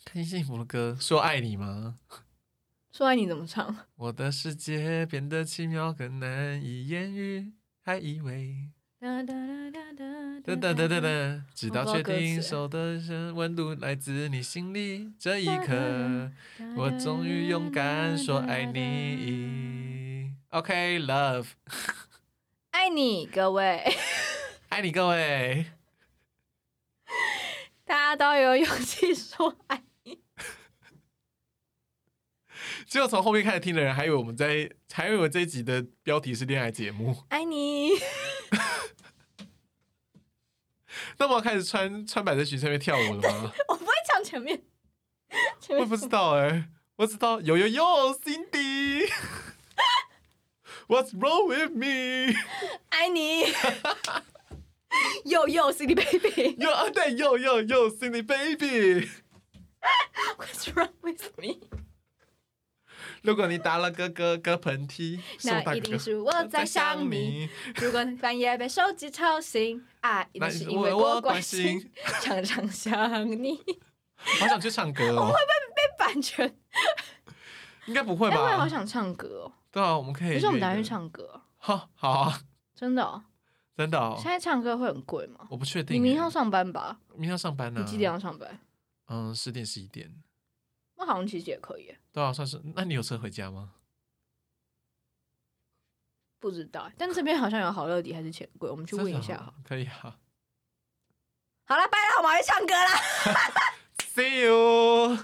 [0.05, 0.97] 开心幸福的歌？
[1.01, 1.97] 说爱你吗？
[2.93, 3.77] 说爱你怎么唱？
[3.97, 9.33] 我的世界变得奇妙，更难以言喻，还以为哒哒
[9.71, 16.31] 哒哒哒哒哒哒直到确定手的是温度来自你心里，这一刻，
[16.77, 19.80] 我终于勇敢说爱你。
[20.51, 21.47] OK，love，
[22.73, 23.85] 爱你，各位，
[24.71, 25.67] 爱你各位。
[27.85, 29.85] 大家都有勇气说爱。
[30.03, 30.21] 你。
[32.85, 37.23] 只有从后面开始听的人，还以为我们在，还以为这一集的标题是恋爱节目。
[37.29, 37.91] 爱你，
[41.19, 43.53] 那我要开始穿穿百褶裙上面跳舞了吗？
[43.69, 44.61] 我不会唱前面，
[45.61, 47.85] 前面我不知道哎、我知道有有有
[50.91, 52.35] ，Cindy，What's wrong with me？
[52.91, 53.45] 爱你。
[55.25, 59.09] yo yo city baby，what's 有啊，对，有有有，Cindy Baby。
[60.37, 61.61] What's wrong with me？
[63.23, 67.49] 如果你打了个个个喷嚏，那一定是我在想你。
[67.77, 73.61] 如果半夜被手机吵醒，啊，一定是因为我关心，常常想你。
[74.17, 75.33] 好想去唱歌哦。
[75.77, 76.53] 被版权，
[77.87, 78.69] 应该不会吧，我也好？
[78.69, 80.35] 想唱歌哦，对啊，我们可以。
[80.35, 80.89] 可是我们打算去。
[80.89, 82.41] 唱歌哦， 好，好啊，
[82.75, 83.23] 真的哦。
[83.77, 84.25] 真的哦现。
[84.31, 85.47] 在唱歌会很贵吗？
[85.51, 85.99] 我不确定欸。
[85.99, 86.99] 你明天要上班吧？
[87.13, 87.81] 明天要上班呢？
[87.81, 88.61] 你几点要上班？
[89.07, 90.23] 嗯，十点十一点。
[90.97, 92.61] 那好像其实也可以耶，对啊，算是。
[92.75, 93.73] 那你有车回家吗？
[96.39, 96.91] 不知道。
[96.99, 99.51] 但这边好像有好乐迪还是钱柜，我们去问一下好真的。
[99.51, 99.55] 哦。
[99.65, 100.17] 可以啊。
[101.65, 103.01] 好了，拜了，我们要去唱歌啦。
[104.15, 105.17] See you。